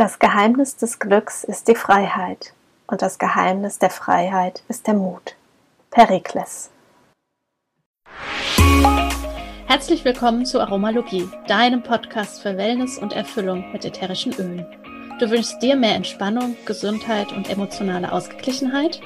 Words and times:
Das 0.00 0.18
Geheimnis 0.18 0.78
des 0.78 0.98
Glücks 0.98 1.44
ist 1.44 1.68
die 1.68 1.74
Freiheit 1.74 2.54
und 2.86 3.02
das 3.02 3.18
Geheimnis 3.18 3.78
der 3.78 3.90
Freiheit 3.90 4.62
ist 4.66 4.86
der 4.86 4.94
Mut. 4.94 5.36
Perikles. 5.90 6.70
Herzlich 9.66 10.02
willkommen 10.06 10.46
zu 10.46 10.58
Aromalogie, 10.58 11.28
deinem 11.48 11.82
Podcast 11.82 12.40
für 12.40 12.56
Wellness 12.56 12.96
und 12.96 13.12
Erfüllung 13.12 13.70
mit 13.72 13.84
ätherischen 13.84 14.32
Ölen. 14.36 14.64
Du 15.18 15.30
wünschst 15.30 15.62
dir 15.62 15.76
mehr 15.76 15.96
Entspannung, 15.96 16.56
Gesundheit 16.64 17.30
und 17.32 17.50
emotionale 17.50 18.10
Ausgeglichenheit? 18.10 19.02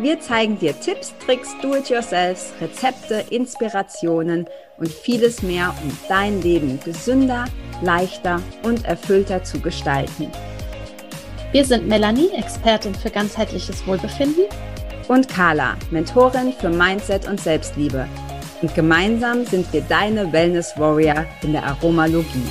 Wir 0.00 0.18
zeigen 0.18 0.58
dir 0.58 0.74
Tipps, 0.80 1.14
Tricks, 1.24 1.54
Do-it-yourselfs, 1.62 2.54
Rezepte, 2.60 3.26
Inspirationen 3.30 4.48
und 4.76 4.88
vieles 4.88 5.42
mehr, 5.42 5.72
um 5.80 5.96
dein 6.08 6.42
Leben 6.42 6.80
gesünder, 6.80 7.44
leichter 7.82 8.40
und 8.62 8.84
erfüllter 8.84 9.42
zu 9.44 9.60
gestalten. 9.60 10.30
Wir 11.52 11.64
sind 11.64 11.88
Melanie, 11.88 12.30
Expertin 12.36 12.94
für 12.94 13.10
ganzheitliches 13.10 13.86
Wohlbefinden. 13.86 14.44
Und 15.08 15.28
Carla, 15.28 15.76
Mentorin 15.90 16.52
für 16.52 16.68
Mindset 16.68 17.26
und 17.26 17.40
Selbstliebe. 17.40 18.06
Und 18.62 18.72
gemeinsam 18.76 19.44
sind 19.44 19.72
wir 19.72 19.80
deine 19.80 20.32
Wellness 20.32 20.74
Warrior 20.76 21.26
in 21.42 21.52
der 21.52 21.64
Aromalogie. 21.64 22.46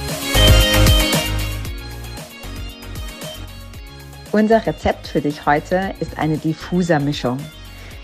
Unser 4.31 4.65
Rezept 4.67 5.07
für 5.07 5.21
dich 5.21 5.45
heute 5.45 5.93
ist 6.01 6.17
eine 6.19 6.37
Diffuser-Mischung. 6.37 7.37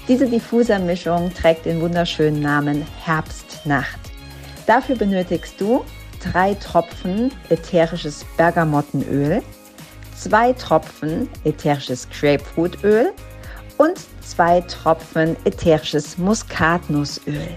Diese 0.08 0.28
Diffuser-Mischung 0.28 1.34
trägt 1.34 1.66
den 1.66 1.82
wunderschönen 1.82 2.40
Namen 2.40 2.86
Herbstnacht. 3.04 4.00
Dafür 4.66 4.96
benötigst 4.96 5.60
du 5.60 5.84
drei 6.32 6.54
Tropfen 6.56 7.32
ätherisches 7.50 8.26
Bergamottenöl, 8.38 9.42
zwei 10.16 10.54
Tropfen 10.54 11.30
ätherisches 11.44 12.08
Grapefruitöl 12.10 13.14
und 13.78 14.00
zwei 14.22 14.62
Tropfen 14.62 15.36
ätherisches 15.46 16.18
Muskatnussöl. 16.18 17.48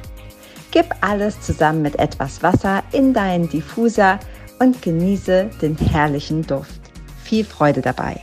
Gib 0.70 0.86
alles 1.00 1.40
zusammen 1.40 1.82
mit 1.82 1.98
etwas 1.98 2.42
Wasser 2.42 2.82
in 2.92 3.14
deinen 3.14 3.48
Diffuser 3.48 4.18
und 4.58 4.82
genieße 4.82 5.50
den 5.62 5.76
herrlichen 5.76 6.42
Duft. 6.42 6.80
Viel 7.24 7.44
Freude 7.44 7.80
dabei! 7.80 8.22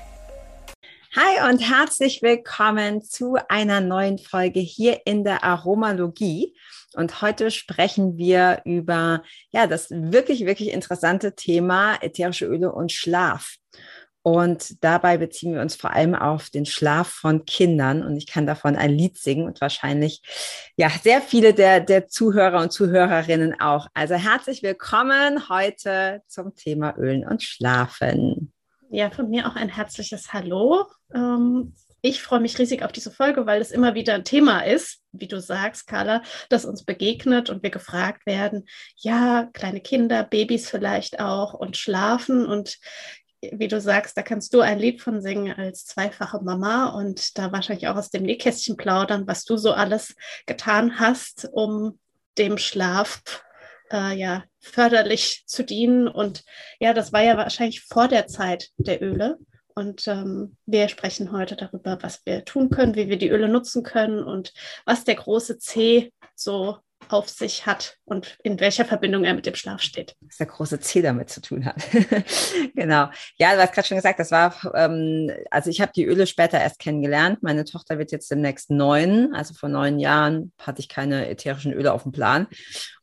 Hi 1.16 1.50
und 1.50 1.59
herzlich 1.59 2.22
willkommen 2.22 3.02
zu 3.02 3.38
einer 3.47 3.80
neuen 3.80 4.19
Folge 4.19 4.59
hier 4.59 5.00
in 5.06 5.23
der 5.23 5.45
Aromalogie. 5.45 6.53
Und 6.95 7.21
heute 7.21 7.51
sprechen 7.51 8.17
wir 8.17 8.61
über 8.65 9.23
ja 9.51 9.67
das 9.67 9.89
wirklich 9.91 10.45
wirklich 10.45 10.69
interessante 10.71 11.35
Thema 11.35 11.95
ätherische 12.01 12.45
Öle 12.45 12.71
und 12.71 12.91
Schlaf. 12.91 13.55
Und 14.27 14.83
dabei 14.83 15.17
beziehen 15.17 15.53
wir 15.53 15.61
uns 15.61 15.75
vor 15.75 15.91
allem 15.93 16.16
auf 16.16 16.49
den 16.49 16.66
Schlaf 16.66 17.09
von 17.09 17.45
Kindern. 17.45 18.03
Und 18.03 18.17
ich 18.17 18.25
kann 18.25 18.47
davon 18.47 18.75
ein 18.75 18.89
Lied 18.89 19.19
singen 19.19 19.45
und 19.45 19.61
wahrscheinlich 19.61 20.23
ja 20.77 20.89
sehr 20.89 21.21
viele 21.21 21.53
der, 21.53 21.79
der 21.79 22.07
Zuhörer 22.07 22.59
und 22.59 22.71
Zuhörerinnen 22.71 23.59
auch. 23.59 23.85
Also 23.93 24.16
herzlich 24.16 24.63
willkommen 24.63 25.47
heute 25.47 26.23
zum 26.27 26.55
Thema 26.55 26.97
Ölen 26.97 27.23
und 27.23 27.43
Schlafen. 27.43 28.51
Ja, 28.89 29.11
von 29.11 29.29
mir 29.29 29.47
auch 29.47 29.55
ein 29.55 29.69
herzliches 29.69 30.33
Hallo. 30.33 30.88
Ähm, 31.13 31.75
ich 32.06 32.22
freue 32.22 32.39
mich 32.39 32.59
riesig 32.59 32.84
auf 32.84 32.92
diese 32.92 33.09
Folge, 33.09 33.48
weil 33.48 33.61
es 33.61 33.72
immer 33.72 33.95
wieder 33.95 34.14
ein 34.14 34.23
Thema 34.23 34.59
ist, 34.59 35.02
wie 35.11 35.28
du 35.28 35.42
sagst, 35.42 35.88
Carla, 35.88 36.22
das 36.50 36.64
uns 36.64 36.86
begegnet 36.86 37.50
und 37.50 37.64
wir 37.64 37.72
gefragt 37.72 38.28
werden, 38.28 38.67
ja, 38.95 39.50
kleine 39.53 39.81
Kinder, 39.81 40.23
Babys 40.23 40.70
vielleicht 40.70 41.20
auch 41.20 41.56
und 41.56 41.78
schlafen 41.78 42.45
und 42.45 42.78
wie 43.42 43.67
du 43.67 43.81
sagst, 43.81 44.16
da 44.17 44.22
kannst 44.22 44.53
du 44.53 44.62
ein 44.62 44.78
Lied 44.78 45.02
von 45.02 45.20
singen 45.20 45.52
als 45.53 45.86
zweifache 45.86 46.42
Mama 46.44 46.89
und 46.89 47.38
da 47.39 47.52
wahrscheinlich 47.52 47.88
auch 47.88 47.95
aus 47.95 48.12
dem 48.12 48.23
Nähkästchen 48.23 48.78
plaudern, 48.78 49.28
was 49.28 49.44
du 49.44 49.58
so 49.58 49.73
alles 49.73 50.16
getan 50.45 51.00
hast, 51.00 51.50
um 51.52 52.00
dem 52.38 52.59
Schlaf 52.59 53.22
äh, 53.91 54.16
ja 54.16 54.44
förderlich 54.59 55.44
zu 55.47 55.63
dienen. 55.63 56.08
Und 56.08 56.44
ja, 56.79 56.94
das 56.94 57.13
war 57.13 57.24
ja 57.24 57.35
wahrscheinlich 57.38 57.81
vor 57.81 58.08
der 58.08 58.28
Zeit 58.28 58.69
der 58.78 59.02
Öle. 59.02 59.38
Und 59.75 60.08
ähm, 60.08 60.56
wir 60.66 60.88
sprechen 60.88 61.34
heute 61.34 61.58
darüber, 61.58 61.97
was 62.02 62.25
wir 62.25 62.46
tun 62.46 62.69
können, 62.69 62.96
wie 62.96 63.09
wir 63.09 63.18
die 63.18 63.30
Öle 63.30 63.50
nutzen 63.50 63.84
können 63.84 64.24
und 64.24 64.53
was 64.86 65.03
der 65.03 65.16
große 65.16 65.59
C 65.59 66.13
so 66.34 66.78
auf 67.09 67.30
sich 67.30 67.66
hat 67.66 67.97
und 68.06 68.38
in 68.44 68.59
welcher 68.59 68.85
Verbindung 68.85 69.25
er 69.25 69.34
mit 69.34 69.46
dem 69.46 69.56
Schlaf 69.56 69.81
steht. 69.81 70.16
Was 70.22 70.38
der 70.38 70.47
große 70.47 70.80
Ziel 70.80 71.03
damit 71.03 71.30
zu 71.30 71.41
tun 71.41 71.66
hat. 71.66 71.75
genau. 72.75 73.09
Ja, 73.38 73.53
du 73.53 73.62
hast 73.62 73.74
gerade 73.74 73.88
schon 73.88 73.97
gesagt, 73.97 74.19
das 74.19 74.31
war, 74.31 74.56
ähm, 74.75 75.31
also 75.52 75.69
ich 75.69 75.81
habe 75.81 75.91
die 75.96 76.06
Öle 76.06 76.25
später 76.25 76.59
erst 76.59 76.80
kennengelernt. 76.80 77.44
Meine 77.44 77.66
Tochter 77.66 77.97
wird 77.97 78.12
jetzt 78.12 78.31
demnächst 78.31 78.72
neun, 78.72 79.34
also 79.35 79.53
vor 79.53 79.69
neun 79.69 80.00
Jahren 80.00 80.52
hatte 80.59 80.80
ich 80.80 80.90
keine 80.90 81.30
ätherischen 81.30 81.74
Öle 81.74 81.94
auf 81.94 82.03
dem 82.03 82.12
Plan. 82.12 82.47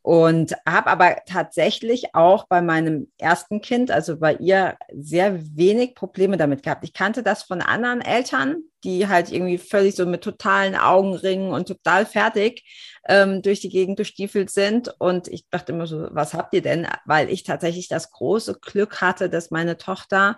Und 0.03 0.55
habe 0.67 0.91
aber 0.91 1.17
tatsächlich 1.27 2.15
auch 2.15 2.49
bei 2.49 2.61
meinem 2.61 3.13
ersten 3.19 3.61
Kind, 3.61 3.93
also 3.93 4.19
bei 4.19 4.35
ihr, 4.35 4.77
sehr 4.93 5.39
wenig 5.57 5.95
Probleme 5.95 6.37
damit 6.37 6.65
gehabt. 6.65 6.83
Ich 6.83 6.93
kannte 6.93 7.23
das 7.23 7.45
von 7.45 7.63
anderen 7.63 8.01
Eltern, 8.01 8.65
die 8.83 9.07
halt 9.07 9.31
irgendwie 9.31 9.59
völlig 9.59 9.95
so 9.95 10.05
mit 10.05 10.23
totalen 10.23 10.75
Augenringen 10.75 11.53
und 11.53 11.69
total 11.69 12.05
fertig 12.05 12.65
ähm, 13.09 13.43
durch 13.43 13.61
die 13.61 13.69
Gegend 13.69 13.97
gestiefelt 13.97 14.51
sind. 14.51 14.93
Und 14.99 15.29
ich 15.29 15.49
dachte 15.49 15.71
immer 15.71 15.87
so, 15.87 16.09
was 16.11 16.35
habt 16.35 16.53
ihr 16.55 16.63
denn? 16.63 16.89
Weil 17.05 17.31
ich 17.31 17.45
tatsächlich 17.45 17.87
das 17.87 18.11
große 18.11 18.59
Glück 18.61 19.01
hatte, 19.01 19.31
dass 19.31 19.53
meine 19.53 19.79
Tochter 19.79 20.37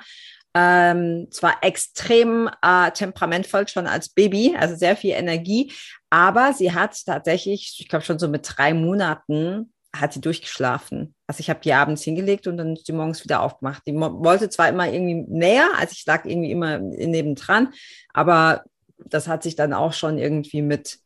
ähm, 0.54 1.26
zwar 1.30 1.56
extrem 1.62 2.48
äh, 2.62 2.90
temperamentvoll 2.92 3.66
schon 3.68 3.86
als 3.86 4.08
Baby, 4.08 4.56
also 4.58 4.76
sehr 4.76 4.96
viel 4.96 5.14
Energie, 5.14 5.72
aber 6.10 6.52
sie 6.52 6.72
hat 6.72 6.96
tatsächlich, 7.04 7.76
ich 7.80 7.88
glaube 7.88 8.04
schon 8.04 8.18
so 8.18 8.28
mit 8.28 8.48
drei 8.56 8.72
Monaten, 8.72 9.72
hat 9.94 10.12
sie 10.12 10.20
durchgeschlafen. 10.20 11.14
Also 11.26 11.40
ich 11.40 11.50
habe 11.50 11.60
die 11.60 11.72
abends 11.72 12.02
hingelegt 12.02 12.46
und 12.46 12.56
dann 12.56 12.74
ist 12.74 12.86
sie 12.86 12.92
morgens 12.92 13.22
wieder 13.24 13.42
aufgemacht. 13.42 13.82
Die 13.86 13.94
wollte 13.94 14.48
zwar 14.48 14.68
immer 14.68 14.88
irgendwie 14.90 15.24
näher, 15.28 15.68
also 15.76 15.92
ich 15.92 16.04
lag 16.06 16.24
irgendwie 16.24 16.50
immer 16.50 16.78
nebendran, 16.78 17.72
aber 18.12 18.64
das 18.98 19.28
hat 19.28 19.42
sich 19.42 19.56
dann 19.56 19.72
auch 19.72 19.92
schon 19.92 20.18
irgendwie 20.18 20.62
mit 20.62 20.98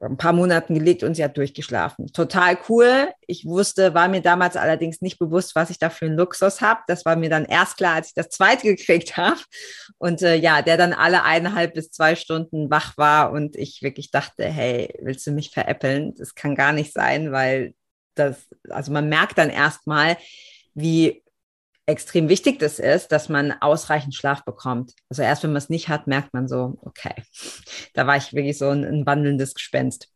ein 0.00 0.16
paar 0.16 0.32
Monaten 0.32 0.74
gelegt 0.74 1.02
und 1.02 1.14
sie 1.14 1.22
hat 1.22 1.36
durchgeschlafen. 1.36 2.06
Total 2.12 2.58
cool. 2.68 3.10
Ich 3.26 3.44
wusste, 3.44 3.92
war 3.92 4.08
mir 4.08 4.22
damals 4.22 4.56
allerdings 4.56 5.02
nicht 5.02 5.18
bewusst, 5.18 5.54
was 5.54 5.68
ich 5.68 5.78
da 5.78 5.90
für 5.90 6.06
einen 6.06 6.16
Luxus 6.16 6.60
habe. 6.62 6.80
Das 6.86 7.04
war 7.04 7.16
mir 7.16 7.28
dann 7.28 7.44
erst 7.44 7.76
klar, 7.76 7.96
als 7.96 8.08
ich 8.08 8.14
das 8.14 8.30
zweite 8.30 8.62
gekriegt 8.76 9.16
habe. 9.16 9.40
Und 9.98 10.22
äh, 10.22 10.36
ja, 10.36 10.62
der 10.62 10.78
dann 10.78 10.94
alle 10.94 11.22
eineinhalb 11.24 11.74
bis 11.74 11.90
zwei 11.90 12.16
Stunden 12.16 12.70
wach 12.70 12.96
war 12.96 13.32
und 13.32 13.56
ich 13.56 13.82
wirklich 13.82 14.10
dachte, 14.10 14.44
hey, 14.44 14.94
willst 15.02 15.26
du 15.26 15.32
mich 15.32 15.50
veräppeln? 15.50 16.14
Das 16.16 16.34
kann 16.34 16.54
gar 16.54 16.72
nicht 16.72 16.92
sein, 16.92 17.30
weil 17.30 17.74
das, 18.14 18.48
also 18.70 18.92
man 18.92 19.08
merkt 19.08 19.38
dann 19.38 19.50
erstmal, 19.50 20.16
wie 20.74 21.22
extrem 21.90 22.28
wichtig 22.28 22.58
das 22.58 22.78
ist, 22.78 23.08
dass 23.08 23.28
man 23.28 23.52
ausreichend 23.60 24.14
Schlaf 24.14 24.44
bekommt. 24.44 24.94
Also 25.08 25.22
erst 25.22 25.42
wenn 25.42 25.50
man 25.50 25.58
es 25.58 25.68
nicht 25.68 25.88
hat, 25.88 26.06
merkt 26.06 26.32
man 26.32 26.46
so, 26.48 26.78
okay, 26.82 27.14
da 28.00 28.06
war 28.06 28.16
ich 28.16 28.32
wirklich 28.32 28.56
so 28.56 28.70
ein, 28.70 28.82
ein 28.82 29.04
wandelndes 29.04 29.52
Gespenst. 29.52 30.08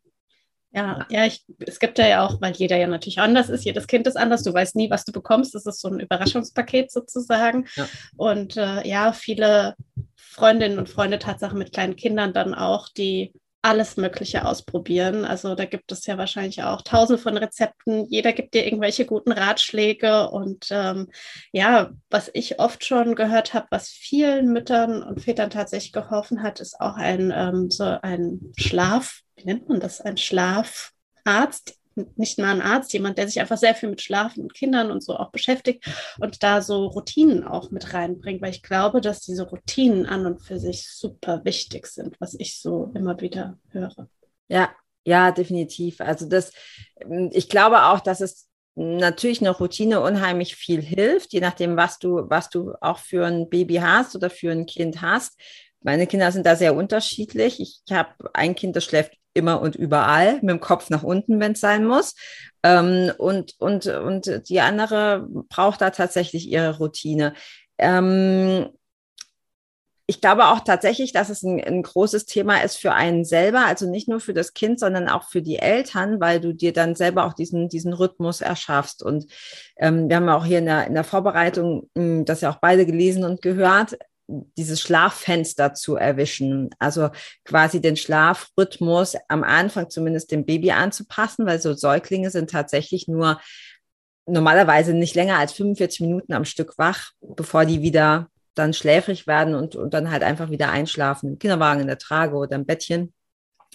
Ja, 0.71 1.05
ja, 1.11 1.27
ich, 1.27 1.45
es 1.59 1.77
gibt 1.77 1.99
ja 1.99 2.25
auch, 2.25 2.41
weil 2.41 2.53
jeder 2.53 2.77
ja 2.77 2.87
natürlich 2.87 3.19
anders 3.19 3.47
ist, 3.47 3.63
jedes 3.63 3.85
Kind 3.85 4.07
ist 4.07 4.17
anders, 4.17 4.41
du 4.41 4.51
weißt 4.51 4.75
nie, 4.75 4.89
was 4.89 5.05
du 5.05 5.11
bekommst. 5.11 5.53
Das 5.53 5.67
ist 5.67 5.81
so 5.81 5.89
ein 5.89 5.99
Überraschungspaket 5.99 6.91
sozusagen. 6.91 7.67
Ja. 7.75 7.87
Und 8.17 8.57
äh, 8.57 8.87
ja, 8.87 9.13
viele 9.13 9.75
Freundinnen 10.15 10.79
und 10.79 10.89
Freunde, 10.89 11.19
Tatsache 11.19 11.55
mit 11.55 11.73
kleinen 11.73 11.95
Kindern 11.95 12.33
dann 12.33 12.55
auch, 12.55 12.89
die 12.89 13.33
alles 13.65 13.97
Mögliche 13.97 14.45
ausprobieren. 14.45 15.25
Also 15.25 15.55
da 15.55 15.65
gibt 15.65 15.91
es 15.91 16.05
ja 16.05 16.19
wahrscheinlich 16.19 16.61
auch 16.61 16.83
tausende 16.83 17.19
von 17.19 17.35
Rezepten. 17.35 18.05
Jeder 18.05 18.31
gibt 18.31 18.53
dir 18.53 18.63
irgendwelche 18.63 19.07
guten 19.07 19.31
Ratschläge. 19.31 20.29
Und 20.29 20.67
ähm, 20.69 21.07
ja, 21.51 21.89
was 22.11 22.29
ich 22.35 22.59
oft 22.59 22.85
schon 22.85 23.15
gehört 23.15 23.55
habe, 23.55 23.65
was 23.71 23.89
vielen 23.89 24.53
Müttern 24.53 25.01
und 25.01 25.21
Vätern 25.21 25.49
tatsächlich 25.49 25.93
geholfen 25.93 26.43
hat, 26.43 26.59
ist 26.59 26.79
auch 26.79 26.95
ein 26.95 27.33
ähm, 27.35 27.71
so 27.71 27.85
ein 27.85 28.53
Schlaf, 28.55 29.21
wie 29.35 29.45
nennt 29.45 29.67
man 29.67 29.79
das? 29.79 29.99
Ein 29.99 30.17
Schlafarzt, 30.17 31.79
nicht 32.15 32.39
mal 32.39 32.53
ein 32.53 32.61
Arzt, 32.61 32.93
jemand, 32.93 33.17
der 33.17 33.27
sich 33.27 33.39
einfach 33.39 33.57
sehr 33.57 33.75
viel 33.75 33.89
mit 33.89 34.01
Schlafen 34.01 34.43
und 34.43 34.53
Kindern 34.53 34.91
und 34.91 35.03
so 35.03 35.15
auch 35.15 35.31
beschäftigt 35.31 35.85
und 36.19 36.43
da 36.43 36.61
so 36.61 36.87
Routinen 36.87 37.43
auch 37.43 37.71
mit 37.71 37.93
reinbringt, 37.93 38.41
weil 38.41 38.51
ich 38.51 38.63
glaube, 38.63 39.01
dass 39.01 39.21
diese 39.21 39.43
Routinen 39.43 40.05
an 40.05 40.25
und 40.25 40.41
für 40.41 40.59
sich 40.59 40.89
super 40.89 41.43
wichtig 41.45 41.87
sind, 41.87 42.19
was 42.19 42.33
ich 42.33 42.59
so 42.59 42.91
immer 42.95 43.19
wieder 43.21 43.57
höre. 43.69 44.09
Ja, 44.47 44.69
ja, 45.05 45.31
definitiv. 45.31 46.01
Also 46.01 46.27
das, 46.27 46.51
ich 47.31 47.47
glaube 47.49 47.83
auch, 47.85 47.99
dass 47.99 48.21
es 48.21 48.49
natürlich 48.75 49.39
eine 49.39 49.51
Routine 49.51 50.01
unheimlich 50.01 50.55
viel 50.55 50.81
hilft, 50.81 51.31
je 51.33 51.39
nachdem, 51.39 51.77
was 51.77 51.97
du, 51.99 52.29
was 52.29 52.49
du 52.49 52.73
auch 52.81 52.99
für 52.99 53.25
ein 53.25 53.49
Baby 53.49 53.75
hast 53.75 54.15
oder 54.15 54.29
für 54.29 54.51
ein 54.51 54.65
Kind 54.65 55.01
hast. 55.01 55.39
Meine 55.81 56.07
Kinder 56.07 56.31
sind 56.31 56.45
da 56.45 56.55
sehr 56.55 56.75
unterschiedlich. 56.75 57.59
Ich 57.59 57.93
habe 57.93 58.09
ein 58.33 58.55
Kind, 58.55 58.75
das 58.75 58.83
schläft 58.83 59.13
immer 59.35 59.61
und 59.61 59.75
überall, 59.75 60.35
mit 60.35 60.49
dem 60.49 60.59
Kopf 60.59 60.89
nach 60.89 61.03
unten, 61.03 61.39
wenn 61.39 61.51
es 61.51 61.59
sein 61.59 61.85
muss. 61.85 62.15
Ähm, 62.63 63.11
und, 63.17 63.55
und, 63.59 63.85
und 63.87 64.49
die 64.49 64.61
andere 64.61 65.27
braucht 65.49 65.81
da 65.81 65.91
tatsächlich 65.91 66.47
ihre 66.49 66.77
Routine. 66.77 67.33
ähm, 67.77 68.69
ich 70.07 70.21
glaube 70.21 70.47
auch 70.47 70.59
tatsächlich, 70.59 71.13
dass 71.13 71.29
es 71.29 71.41
ein, 71.41 71.63
ein, 71.63 71.81
großes 71.81 72.25
Thema 72.25 72.63
ist 72.63 72.77
für 72.77 72.93
einen 72.93 73.25
selber, 73.25 73.65
also 73.65 73.89
nicht 73.89 74.07
nur 74.07 74.19
für 74.19 74.33
das 74.33 74.53
Kind, 74.53 74.79
sondern 74.79 75.09
auch 75.09 75.23
für 75.23 75.41
die 75.41 75.57
Eltern, 75.57 76.19
weil 76.19 76.39
du 76.39 76.53
dir 76.53 76.73
dann 76.73 76.95
selber 76.95 77.25
auch 77.25 77.33
diesen, 77.33 77.69
diesen 77.69 77.93
Rhythmus 77.93 78.41
erschaffst. 78.41 79.01
Und 79.01 79.25
ähm, 79.77 80.07
wir 80.07 80.17
haben 80.17 80.29
auch 80.29 80.45
hier 80.45 80.59
in 80.59 80.65
der, 80.65 80.85
in 80.85 80.93
der 80.93 81.03
Vorbereitung 81.03 81.89
mh, 81.95 82.03
hm, 82.03 82.25
das 82.25 82.41
ja 82.41 82.51
auch 82.51 82.59
beide 82.61 82.85
gelesen 82.85 83.23
und 83.23 83.41
gehört, 83.41 83.97
dieses 84.27 84.81
Schlaffenster 84.81 85.73
zu 85.73 85.95
erwischen. 85.95 86.69
Also 86.79 87.09
quasi 87.43 87.81
den 87.81 87.95
Schlafrhythmus 87.95 89.15
am 89.27 89.43
Anfang 89.43 89.89
zumindest 89.89 90.31
dem 90.31 90.45
Baby 90.45 90.71
anzupassen, 90.71 91.45
weil 91.45 91.59
so 91.61 91.73
Säuglinge 91.73 92.31
sind 92.31 92.49
tatsächlich 92.49 93.07
nur 93.07 93.39
normalerweise 94.27 94.93
nicht 94.93 95.15
länger 95.15 95.37
als 95.37 95.53
45 95.53 96.01
Minuten 96.01 96.33
am 96.33 96.45
Stück 96.45 96.77
wach, 96.77 97.11
bevor 97.21 97.65
die 97.65 97.81
wieder 97.81 98.29
dann 98.55 98.73
schläfrig 98.73 99.27
werden 99.27 99.53
und, 99.53 99.75
und 99.75 99.93
dann 99.93 100.11
halt 100.11 100.23
einfach 100.23 100.49
wieder 100.49 100.71
einschlafen 100.71 101.33
im 101.33 101.39
Kinderwagen, 101.39 101.81
in 101.81 101.87
der 101.87 101.97
Trage 101.97 102.35
oder 102.35 102.55
im 102.55 102.65
Bettchen. 102.65 103.13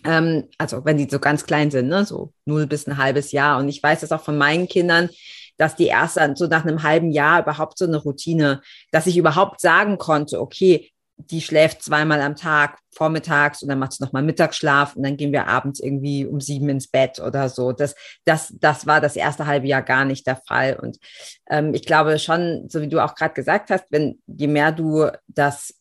Ähm, 0.05 0.49
also 0.59 0.85
wenn 0.85 0.97
die 0.97 1.09
so 1.09 1.19
ganz 1.19 1.45
klein 1.45 1.71
sind, 1.71 1.89
ne? 1.89 2.05
so 2.05 2.33
null 2.47 2.67
bis 2.67 2.87
ein 2.87 2.97
halbes 2.97 3.33
Jahr. 3.33 3.59
Und 3.59 3.69
ich 3.69 3.83
weiß 3.83 4.01
das 4.01 4.13
auch 4.13 4.23
von 4.23 4.39
meinen 4.39 4.67
Kindern, 4.67 5.11
dass 5.61 5.77
die 5.77 5.89
erst 5.89 6.19
so 6.37 6.47
nach 6.47 6.65
einem 6.65 6.83
halben 6.83 7.11
Jahr 7.11 7.43
überhaupt 7.43 7.77
so 7.77 7.85
eine 7.85 7.99
Routine, 7.99 8.63
dass 8.93 9.07
ich 9.07 9.19
überhaupt 9.19 9.61
sagen 9.61 9.99
konnte, 9.99 10.41
okay, 10.41 10.91
die 11.19 11.43
schläft 11.43 11.83
zweimal 11.83 12.23
am 12.23 12.35
Tag, 12.35 12.79
vormittags 12.95 13.63
und 13.63 13.69
dann 13.69 13.79
macht 13.79 13.93
sie 13.93 14.03
nochmal 14.03 14.23
Mittagsschlaf 14.23 14.97
und 14.97 15.03
dann 15.03 15.19
gehen 15.19 15.33
wir 15.33 15.49
abends 15.49 15.79
irgendwie 15.79 16.25
um 16.25 16.41
sieben 16.41 16.71
ins 16.71 16.89
Bett 16.89 17.21
oder 17.21 17.51
so. 17.51 17.73
Das, 17.73 17.95
das, 18.25 18.55
das 18.59 18.87
war 18.87 19.03
das 19.03 19.17
erste 19.17 19.47
halbe 19.47 19.67
Jahr 19.67 19.83
gar 19.83 20.07
nicht 20.07 20.27
der 20.27 20.37
Fall. 20.37 20.79
Und 20.81 20.99
ähm, 21.51 21.75
ich 21.75 21.85
glaube 21.85 22.19
schon, 22.19 22.67
so 22.71 22.81
wie 22.81 22.89
du 22.89 23.05
auch 23.05 23.15
gerade 23.15 23.35
gesagt 23.35 23.69
hast, 23.69 23.85
wenn 23.91 24.19
je 24.27 24.47
mehr 24.47 24.73
du 24.73 25.11
das, 25.27 25.75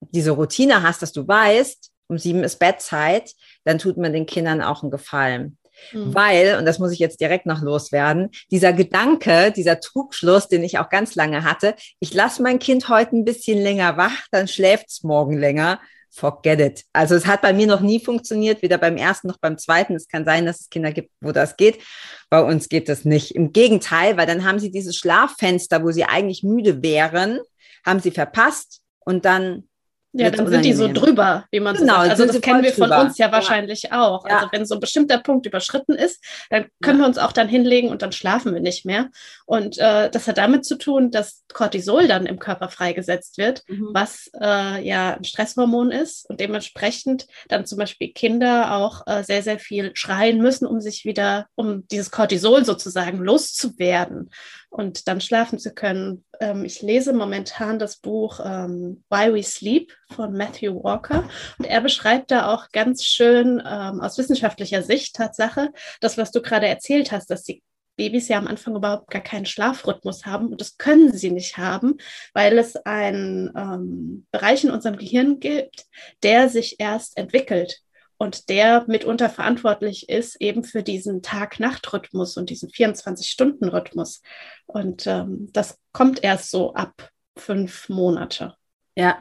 diese 0.00 0.32
Routine 0.32 0.82
hast, 0.82 1.00
dass 1.00 1.12
du 1.12 1.28
weißt, 1.28 1.92
um 2.08 2.18
sieben 2.18 2.42
ist 2.42 2.58
Bettzeit, 2.58 3.32
dann 3.62 3.78
tut 3.78 3.98
man 3.98 4.12
den 4.12 4.26
Kindern 4.26 4.62
auch 4.62 4.82
einen 4.82 4.90
Gefallen. 4.90 5.58
Mhm. 5.92 6.14
Weil, 6.14 6.56
und 6.58 6.66
das 6.66 6.78
muss 6.78 6.92
ich 6.92 6.98
jetzt 6.98 7.20
direkt 7.20 7.46
noch 7.46 7.62
loswerden, 7.62 8.30
dieser 8.50 8.72
Gedanke, 8.72 9.52
dieser 9.52 9.80
Trugschluss, 9.80 10.48
den 10.48 10.64
ich 10.64 10.78
auch 10.78 10.88
ganz 10.88 11.14
lange 11.14 11.44
hatte, 11.44 11.74
ich 12.00 12.14
lasse 12.14 12.42
mein 12.42 12.58
Kind 12.58 12.88
heute 12.88 13.16
ein 13.16 13.24
bisschen 13.24 13.60
länger 13.60 13.96
wach, 13.96 14.26
dann 14.30 14.48
schläft 14.48 14.88
es 14.88 15.02
morgen 15.02 15.38
länger. 15.38 15.80
Forget 16.10 16.60
it. 16.60 16.84
Also 16.94 17.14
es 17.14 17.26
hat 17.26 17.42
bei 17.42 17.52
mir 17.52 17.66
noch 17.66 17.82
nie 17.82 18.02
funktioniert, 18.02 18.62
weder 18.62 18.78
beim 18.78 18.96
ersten 18.96 19.28
noch 19.28 19.36
beim 19.36 19.58
zweiten. 19.58 19.94
Es 19.94 20.08
kann 20.08 20.24
sein, 20.24 20.46
dass 20.46 20.60
es 20.60 20.70
Kinder 20.70 20.90
gibt, 20.90 21.10
wo 21.20 21.30
das 21.30 21.58
geht. 21.58 21.82
Bei 22.30 22.42
uns 22.42 22.70
geht 22.70 22.88
das 22.88 23.04
nicht. 23.04 23.34
Im 23.34 23.52
Gegenteil, 23.52 24.16
weil 24.16 24.26
dann 24.26 24.44
haben 24.44 24.58
sie 24.58 24.70
dieses 24.70 24.96
Schlaffenster, 24.96 25.84
wo 25.84 25.90
sie 25.90 26.04
eigentlich 26.04 26.42
müde 26.42 26.82
wären, 26.82 27.40
haben 27.84 28.00
sie 28.00 28.12
verpasst 28.12 28.80
und 29.04 29.26
dann 29.26 29.68
ja, 30.12 30.30
dann 30.30 30.48
sind 30.48 30.64
die 30.64 30.72
so 30.72 30.90
drüber, 30.92 31.44
wie 31.50 31.60
man 31.60 31.76
genau, 31.76 31.94
so 31.94 31.98
sagt. 32.00 32.10
Also 32.10 32.26
das 32.26 32.40
kennen 32.40 32.62
wir 32.62 32.72
von 32.72 32.88
drüber. 32.88 33.02
uns 33.02 33.18
ja 33.18 33.30
wahrscheinlich 33.32 33.82
ja. 33.84 34.02
auch. 34.02 34.26
Ja. 34.26 34.36
Also 34.36 34.48
wenn 34.52 34.66
so 34.66 34.74
ein 34.74 34.80
bestimmter 34.80 35.18
Punkt 35.18 35.46
überschritten 35.46 35.92
ist, 35.92 36.22
dann 36.50 36.66
können 36.82 36.98
ja. 36.98 37.04
wir 37.04 37.08
uns 37.08 37.18
auch 37.18 37.32
dann 37.32 37.48
hinlegen 37.48 37.90
und 37.90 38.02
dann 38.02 38.12
schlafen 38.12 38.54
wir 38.54 38.60
nicht 38.60 38.86
mehr. 38.86 39.10
Und 39.44 39.78
äh, 39.78 40.10
das 40.10 40.26
hat 40.26 40.38
damit 40.38 40.64
zu 40.64 40.76
tun, 40.76 41.10
dass 41.10 41.44
Cortisol 41.52 42.08
dann 42.08 42.26
im 42.26 42.38
Körper 42.38 42.68
freigesetzt 42.68 43.38
wird, 43.38 43.62
mhm. 43.68 43.90
was 43.92 44.30
äh, 44.40 44.86
ja 44.86 45.14
ein 45.14 45.24
Stresshormon 45.24 45.90
ist 45.90 46.28
und 46.30 46.40
dementsprechend 46.40 47.26
dann 47.48 47.66
zum 47.66 47.78
Beispiel 47.78 48.12
Kinder 48.12 48.74
auch 48.74 49.06
äh, 49.06 49.22
sehr, 49.22 49.42
sehr 49.42 49.58
viel 49.58 49.90
schreien 49.94 50.38
müssen, 50.38 50.66
um 50.66 50.80
sich 50.80 51.04
wieder, 51.04 51.46
um 51.54 51.86
dieses 51.88 52.10
Cortisol 52.10 52.64
sozusagen 52.64 53.18
loszuwerden 53.18 54.30
und 54.76 55.08
dann 55.08 55.22
schlafen 55.22 55.58
zu 55.58 55.72
können. 55.72 56.24
Ähm, 56.38 56.64
ich 56.64 56.82
lese 56.82 57.14
momentan 57.14 57.78
das 57.78 57.96
Buch 57.96 58.40
ähm, 58.44 59.02
Why 59.08 59.32
We 59.32 59.42
Sleep 59.42 59.90
von 60.14 60.34
Matthew 60.34 60.82
Walker. 60.82 61.28
Und 61.58 61.64
er 61.64 61.80
beschreibt 61.80 62.30
da 62.30 62.52
auch 62.52 62.68
ganz 62.72 63.04
schön 63.04 63.62
ähm, 63.66 64.00
aus 64.02 64.18
wissenschaftlicher 64.18 64.82
Sicht 64.82 65.16
Tatsache, 65.16 65.70
das, 66.00 66.18
was 66.18 66.30
du 66.30 66.42
gerade 66.42 66.66
erzählt 66.66 67.10
hast, 67.10 67.30
dass 67.30 67.42
die 67.42 67.62
Babys 67.96 68.28
ja 68.28 68.36
am 68.36 68.46
Anfang 68.46 68.76
überhaupt 68.76 69.10
gar 69.10 69.22
keinen 69.22 69.46
Schlafrhythmus 69.46 70.26
haben. 70.26 70.48
Und 70.48 70.60
das 70.60 70.76
können 70.76 71.10
sie 71.16 71.30
nicht 71.30 71.56
haben, 71.56 71.96
weil 72.34 72.58
es 72.58 72.76
einen 72.76 73.50
ähm, 73.56 74.26
Bereich 74.30 74.62
in 74.62 74.70
unserem 74.70 74.98
Gehirn 74.98 75.40
gibt, 75.40 75.86
der 76.22 76.50
sich 76.50 76.76
erst 76.78 77.16
entwickelt 77.16 77.80
und 78.18 78.48
der 78.48 78.84
mitunter 78.86 79.28
verantwortlich 79.28 80.08
ist 80.08 80.40
eben 80.40 80.64
für 80.64 80.82
diesen 80.82 81.22
Tag-Nacht-Rhythmus 81.22 82.36
und 82.36 82.50
diesen 82.50 82.70
24-Stunden-Rhythmus. 82.70 84.22
Und 84.66 85.06
ähm, 85.06 85.50
das 85.52 85.78
kommt 85.92 86.24
erst 86.24 86.50
so 86.50 86.74
ab 86.74 87.10
fünf 87.36 87.88
Monate. 87.88 88.54
Ja, 88.96 89.18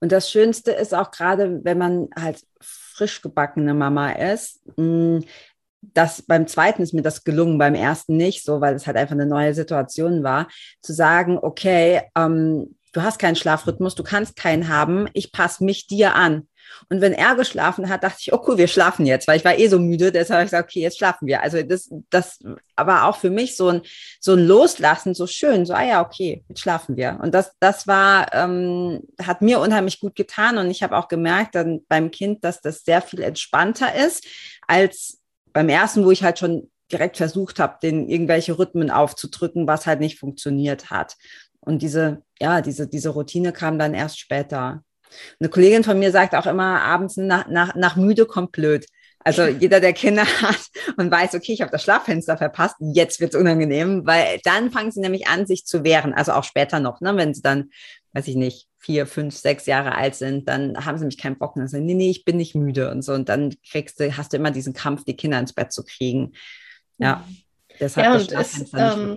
und 0.00 0.12
das 0.12 0.30
Schönste 0.30 0.72
ist 0.72 0.94
auch 0.94 1.10
gerade, 1.10 1.60
wenn 1.64 1.78
man 1.78 2.08
halt 2.18 2.42
frisch 2.60 3.20
gebackene 3.22 3.74
Mama 3.74 4.12
ist, 4.12 4.60
hm, 4.76 5.24
das 5.82 6.22
beim 6.22 6.46
zweiten 6.46 6.82
ist 6.82 6.92
mir 6.92 7.02
das 7.02 7.24
gelungen, 7.24 7.58
beim 7.58 7.74
ersten 7.74 8.16
nicht, 8.16 8.44
so 8.44 8.60
weil 8.60 8.74
es 8.74 8.86
halt 8.86 8.96
einfach 8.96 9.14
eine 9.14 9.26
neue 9.26 9.54
Situation 9.54 10.22
war, 10.22 10.48
zu 10.82 10.92
sagen, 10.92 11.38
okay, 11.40 12.02
ähm, 12.16 12.76
du 12.92 13.02
hast 13.02 13.18
keinen 13.18 13.36
Schlafrhythmus, 13.36 13.94
du 13.94 14.02
kannst 14.02 14.36
keinen 14.36 14.68
haben, 14.68 15.08
ich 15.14 15.32
passe 15.32 15.64
mich 15.64 15.86
dir 15.86 16.14
an. 16.14 16.48
Und 16.88 17.00
wenn 17.00 17.12
er 17.12 17.34
geschlafen 17.34 17.88
hat, 17.88 18.04
dachte 18.04 18.18
ich, 18.20 18.32
oh 18.32 18.42
cool, 18.46 18.58
wir 18.58 18.68
schlafen 18.68 19.06
jetzt, 19.06 19.28
weil 19.28 19.36
ich 19.36 19.44
war 19.44 19.58
eh 19.58 19.68
so 19.68 19.78
müde, 19.78 20.12
deshalb 20.12 20.38
habe 20.38 20.44
ich 20.44 20.50
gesagt, 20.50 20.70
okay, 20.70 20.80
jetzt 20.80 20.98
schlafen 20.98 21.26
wir. 21.26 21.42
Also 21.42 21.62
das, 21.62 21.90
das 22.10 22.38
aber 22.76 23.04
auch 23.04 23.16
für 23.16 23.30
mich 23.30 23.56
so 23.56 23.68
ein, 23.68 23.82
so 24.20 24.32
ein 24.32 24.46
Loslassen, 24.46 25.14
so 25.14 25.26
schön, 25.26 25.66
so, 25.66 25.74
ah 25.74 25.84
ja, 25.84 26.04
okay, 26.04 26.44
jetzt 26.48 26.60
schlafen 26.60 26.96
wir. 26.96 27.18
Und 27.22 27.34
das, 27.34 27.52
das 27.60 27.86
war, 27.86 28.32
ähm, 28.34 29.02
hat 29.22 29.42
mir 29.42 29.60
unheimlich 29.60 30.00
gut 30.00 30.14
getan 30.14 30.58
und 30.58 30.70
ich 30.70 30.82
habe 30.82 30.96
auch 30.96 31.08
gemerkt 31.08 31.54
dann 31.54 31.80
beim 31.88 32.10
Kind, 32.10 32.44
dass 32.44 32.60
das 32.60 32.84
sehr 32.84 33.02
viel 33.02 33.22
entspannter 33.22 33.94
ist 33.94 34.26
als 34.66 35.20
beim 35.52 35.68
ersten, 35.68 36.04
wo 36.04 36.10
ich 36.10 36.22
halt 36.22 36.38
schon 36.38 36.70
direkt 36.92 37.16
versucht 37.16 37.58
habe, 37.58 37.78
den 37.82 38.08
irgendwelche 38.08 38.58
Rhythmen 38.58 38.90
aufzudrücken, 38.90 39.66
was 39.66 39.86
halt 39.86 40.00
nicht 40.00 40.18
funktioniert 40.18 40.90
hat. 40.90 41.16
Und 41.60 41.82
diese, 41.82 42.22
ja, 42.40 42.62
diese, 42.62 42.88
diese 42.88 43.10
Routine 43.10 43.52
kam 43.52 43.78
dann 43.78 43.94
erst 43.94 44.18
später. 44.18 44.82
Eine 45.38 45.48
Kollegin 45.48 45.84
von 45.84 45.98
mir 45.98 46.12
sagt 46.12 46.34
auch 46.34 46.46
immer 46.46 46.82
abends 46.82 47.16
nach, 47.16 47.48
nach, 47.48 47.74
nach 47.74 47.96
müde 47.96 48.26
kommt 48.26 48.52
blöd. 48.52 48.86
Also 49.22 49.44
jeder, 49.46 49.80
der 49.80 49.92
Kinder 49.92 50.24
hat 50.42 50.60
und 50.96 51.10
weiß, 51.10 51.34
okay, 51.34 51.52
ich 51.52 51.60
habe 51.60 51.70
das 51.70 51.82
Schlaffenster 51.82 52.38
verpasst, 52.38 52.76
jetzt 52.80 53.20
wird's 53.20 53.36
unangenehm, 53.36 54.06
weil 54.06 54.40
dann 54.44 54.70
fangen 54.70 54.90
sie 54.90 55.00
nämlich 55.00 55.28
an, 55.28 55.46
sich 55.46 55.66
zu 55.66 55.84
wehren. 55.84 56.14
Also 56.14 56.32
auch 56.32 56.44
später 56.44 56.80
noch, 56.80 57.00
ne, 57.00 57.16
wenn 57.16 57.34
sie 57.34 57.42
dann, 57.42 57.70
weiß 58.12 58.28
ich 58.28 58.36
nicht, 58.36 58.66
vier, 58.78 59.06
fünf, 59.06 59.36
sechs 59.36 59.66
Jahre 59.66 59.94
alt 59.94 60.14
sind, 60.14 60.48
dann 60.48 60.86
haben 60.86 60.96
sie 60.96 61.02
nämlich 61.02 61.18
keinen 61.18 61.38
Bock. 61.38 61.54
Dann 61.54 61.68
sagen, 61.68 61.84
nee, 61.84 61.94
nee, 61.94 62.10
ich 62.10 62.24
bin 62.24 62.38
nicht 62.38 62.54
müde 62.54 62.90
und 62.90 63.02
so. 63.02 63.12
Und 63.12 63.28
dann 63.28 63.54
kriegst 63.70 64.00
du, 64.00 64.16
hast 64.16 64.32
du 64.32 64.38
immer 64.38 64.50
diesen 64.50 64.72
Kampf, 64.72 65.04
die 65.04 65.16
Kinder 65.16 65.38
ins 65.38 65.52
Bett 65.52 65.70
zu 65.70 65.84
kriegen. 65.84 66.32
Ja. 66.96 67.24
Mhm. 67.28 67.36
Deshalb 67.78 68.06
ja, 68.06 68.36
das 68.36 68.60
es, 68.60 68.72
ähm, 68.74 69.16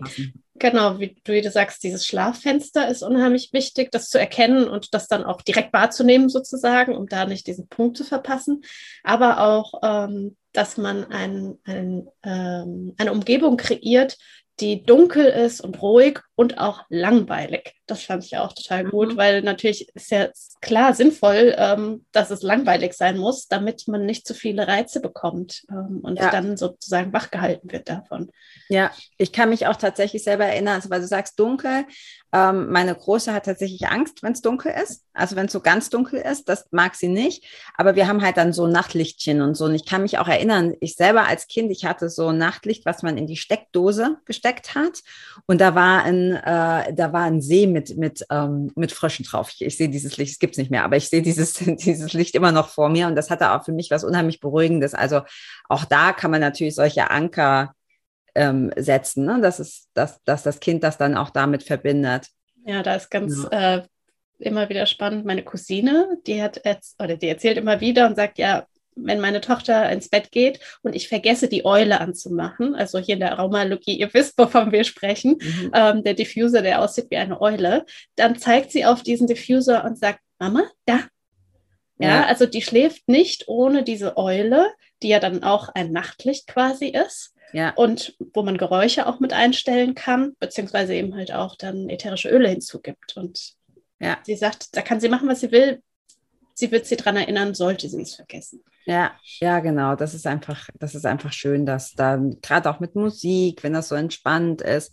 genau, 0.64 0.98
wie 0.98 1.16
du, 1.24 1.34
wie 1.34 1.42
du 1.42 1.52
sagst, 1.52 1.84
dieses 1.84 2.06
Schlaffenster 2.06 2.88
ist 2.88 3.04
unheimlich 3.04 3.52
wichtig, 3.52 3.92
das 3.92 4.08
zu 4.10 4.18
erkennen 4.18 4.68
und 4.68 4.94
das 4.94 5.10
dann 5.10 5.26
auch 5.26 5.42
direkt 5.42 5.74
wahrzunehmen 5.74 6.30
sozusagen, 6.30 6.96
um 6.96 7.08
da 7.08 7.26
nicht 7.26 7.46
diesen 7.48 7.68
Punkt 7.68 7.98
zu 7.98 8.06
verpassen. 8.06 8.64
Aber 9.04 9.42
auch, 9.42 9.74
ähm, 9.84 10.38
dass 10.54 10.78
man 10.78 11.04
ein, 11.12 11.58
ein, 11.66 12.08
ähm, 12.24 12.96
eine 12.98 13.12
Umgebung 13.12 13.58
kreiert, 13.58 14.18
die 14.60 14.84
dunkel 14.84 15.26
ist 15.26 15.62
und 15.62 15.82
ruhig 15.82 16.20
und 16.36 16.60
auch 16.60 16.84
langweilig. 16.90 17.76
Das 17.88 18.04
fand 18.04 18.24
ich 18.24 18.38
auch 18.38 18.54
total 18.54 18.86
gut, 18.86 19.14
mhm. 19.14 19.18
weil 19.18 19.42
natürlich 19.42 19.90
ist 19.96 20.12
ja 20.12 20.30
klar 20.62 20.94
sinnvoll, 20.94 21.56
ähm, 21.58 22.06
dass 22.12 22.30
es 22.32 22.44
langweilig 22.44 22.94
sein 22.94 23.18
muss, 23.18 23.48
damit 23.48 23.88
man 23.88 24.06
nicht 24.06 24.28
zu 24.28 24.34
viele 24.34 24.68
Reize 24.68 25.02
bekommt 25.02 25.64
ähm, 25.70 26.00
und 26.04 26.20
ja. 26.20 26.30
dann 26.30 26.56
sozusagen 26.56 27.14
wachgehalten 27.14 27.72
wird 27.72 27.90
davon. 27.90 28.32
Ja, 28.70 28.92
ich 29.18 29.32
kann 29.32 29.50
mich 29.50 29.68
auch 29.68 29.76
tatsächlich 29.76 30.24
selber 30.24 30.46
erinnern, 30.46 30.76
also 30.76 30.90
weil 30.90 31.02
du 31.02 31.08
sagst 31.08 31.40
dunkel, 31.40 31.86
ähm, 32.32 32.72
meine 32.72 32.96
Große 32.96 33.32
hat 33.32 33.46
tatsächlich 33.46 33.88
Angst, 33.88 34.24
wenn 34.24 34.34
es 34.34 34.42
dunkel 34.42 34.74
ist. 34.82 35.06
Also 35.14 35.36
wenn 35.36 35.46
es 35.46 35.52
so 35.52 35.60
ganz 35.60 35.92
dunkel 35.92 36.20
ist, 36.20 36.50
das 36.50 36.66
mag 36.72 36.96
sie 36.96 37.10
nicht. 37.10 37.46
Aber 37.76 37.96
wir 37.96 38.08
haben 38.08 38.24
halt 38.24 38.38
dann 38.38 38.54
so 38.54 38.66
Nachtlichtchen 38.66 39.42
und 39.42 39.56
so. 39.56 39.66
Und 39.66 39.76
ich 39.76 39.86
kann 39.86 40.02
mich 40.02 40.18
auch 40.18 40.28
erinnern, 40.28 40.74
ich 40.80 40.96
selber 40.96 41.28
als 41.28 41.48
Kind, 41.48 41.72
ich 41.72 41.86
hatte 41.86 42.10
so 42.10 42.32
Nachtlicht, 42.32 42.86
was 42.86 43.04
man 43.04 43.20
in 43.20 43.28
die 43.28 43.38
Steckdose 43.38 44.18
gesteckt 44.26 44.43
hat. 44.44 45.02
Und 45.46 45.62
da 45.62 45.76
war 45.76 46.04
ein, 46.04 46.34
äh, 46.36 46.94
da 46.94 47.14
war 47.14 47.24
ein 47.24 47.42
See 47.42 47.68
mit, 47.68 47.98
mit, 47.98 48.26
ähm, 48.30 48.72
mit 48.76 48.92
Fröschen 48.92 49.26
drauf. 49.26 49.52
Ich, 49.54 49.62
ich 49.62 49.78
sehe 49.78 49.90
dieses 49.90 50.18
Licht, 50.18 50.34
es 50.34 50.40
gibt 50.40 50.54
es 50.54 50.58
nicht 50.58 50.72
mehr, 50.72 50.84
aber 50.84 50.98
ich 50.98 51.10
sehe 51.10 51.22
dieses, 51.22 51.54
dieses 51.66 52.14
Licht 52.14 52.36
immer 52.36 52.52
noch 52.52 52.70
vor 52.70 52.90
mir. 52.90 53.08
Und 53.08 53.16
das 53.16 53.30
hatte 53.30 53.52
auch 53.52 53.66
für 53.66 53.72
mich 53.72 53.92
was 53.92 54.04
unheimlich 54.04 54.40
Beruhigendes. 54.40 54.94
Also 54.94 55.22
auch 55.70 55.86
da 55.86 56.14
kann 56.14 56.32
man 56.32 56.42
natürlich 56.42 56.76
solche 56.76 57.10
Anker 57.10 57.74
ähm, 58.36 58.72
setzen, 58.76 59.26
ne? 59.26 59.40
dass, 59.42 59.60
es, 59.60 59.90
dass, 59.94 60.24
dass 60.24 60.44
das 60.44 60.60
Kind 60.60 60.84
das 60.84 60.98
dann 60.98 61.16
auch 61.16 61.30
damit 61.30 61.64
verbindet. 61.64 62.28
Ja, 62.66 62.82
da 62.84 62.96
ist 62.96 63.10
ganz 63.10 63.48
ja. 63.52 63.76
äh, 63.78 63.84
immer 64.40 64.70
wieder 64.70 64.86
spannend. 64.86 65.26
Meine 65.26 65.44
Cousine, 65.44 66.18
die 66.26 66.42
hat 66.42 66.62
jetzt, 66.66 67.02
oder 67.02 67.18
die 67.18 67.28
erzählt 67.28 67.58
immer 67.58 67.80
wieder 67.80 68.08
und 68.08 68.16
sagt, 68.16 68.38
ja, 68.38 68.66
wenn 68.96 69.20
meine 69.20 69.42
Tochter 69.42 69.90
ins 69.92 70.10
Bett 70.10 70.32
geht 70.32 70.60
und 70.82 70.96
ich 70.96 71.08
vergesse, 71.08 71.48
die 71.48 71.66
Eule 71.66 72.00
anzumachen, 72.00 72.76
also 72.76 73.00
hier 73.00 73.16
in 73.16 73.20
der 73.20 73.38
Aromatologie, 73.38 73.98
ihr 73.98 74.14
wisst, 74.14 74.38
wovon 74.38 74.72
wir 74.72 74.84
sprechen, 74.84 75.38
mhm. 75.40 75.72
ähm, 75.74 76.04
der 76.04 76.14
Diffuser, 76.14 76.62
der 76.62 76.82
aussieht 76.82 77.08
wie 77.10 77.18
eine 77.18 77.42
Eule, 77.42 77.86
dann 78.16 78.38
zeigt 78.38 78.72
sie 78.72 78.86
auf 78.86 79.04
diesen 79.04 79.28
Diffuser 79.28 79.84
und 79.84 79.98
sagt, 79.98 80.20
Mama, 80.40 80.64
da. 80.86 81.00
Ja, 82.00 82.08
ja, 82.08 82.26
also 82.26 82.46
die 82.46 82.62
schläft 82.62 83.08
nicht 83.08 83.48
ohne 83.48 83.84
diese 83.84 84.18
Eule, 84.18 84.74
die 85.04 85.10
ja 85.10 85.20
dann 85.20 85.44
auch 85.44 85.70
ein 85.70 85.92
Nachtlicht 85.92 86.48
quasi 86.48 86.88
ist. 86.88 87.34
Ja. 87.54 87.72
Und 87.76 88.18
wo 88.34 88.42
man 88.42 88.58
Geräusche 88.58 89.06
auch 89.06 89.20
mit 89.20 89.32
einstellen 89.32 89.94
kann, 89.94 90.36
beziehungsweise 90.40 90.96
eben 90.96 91.16
halt 91.16 91.32
auch 91.32 91.56
dann 91.56 91.88
ätherische 91.88 92.30
Öle 92.30 92.50
hinzugibt. 92.50 93.16
Und 93.16 93.54
ja. 94.00 94.18
sie 94.24 94.36
sagt, 94.36 94.76
da 94.76 94.82
kann 94.82 95.00
sie 95.00 95.08
machen, 95.08 95.30
was 95.30 95.42
sie 95.42 95.52
will. 95.52 95.82
Sie 96.54 96.72
wird 96.72 96.86
sie 96.86 96.96
daran 96.96 97.18
erinnern, 97.18 97.54
sollte 97.54 97.90
sie 97.90 98.02
es 98.02 98.16
vergessen. 98.16 98.64
Ja, 98.86 99.12
ja, 99.40 99.60
genau. 99.60 99.96
Das 99.96 100.14
ist 100.14 100.28
einfach, 100.28 100.70
das 100.80 100.96
ist 100.96 101.06
einfach 101.06 101.32
schön, 101.32 101.66
dass 101.66 101.94
da 101.94 102.20
gerade 102.42 102.70
auch 102.70 102.80
mit 102.80 102.96
Musik, 102.96 103.64
wenn 103.64 103.74
das 103.74 103.90
so 103.90 103.96
entspannt 103.96 104.62
ist. 104.62 104.92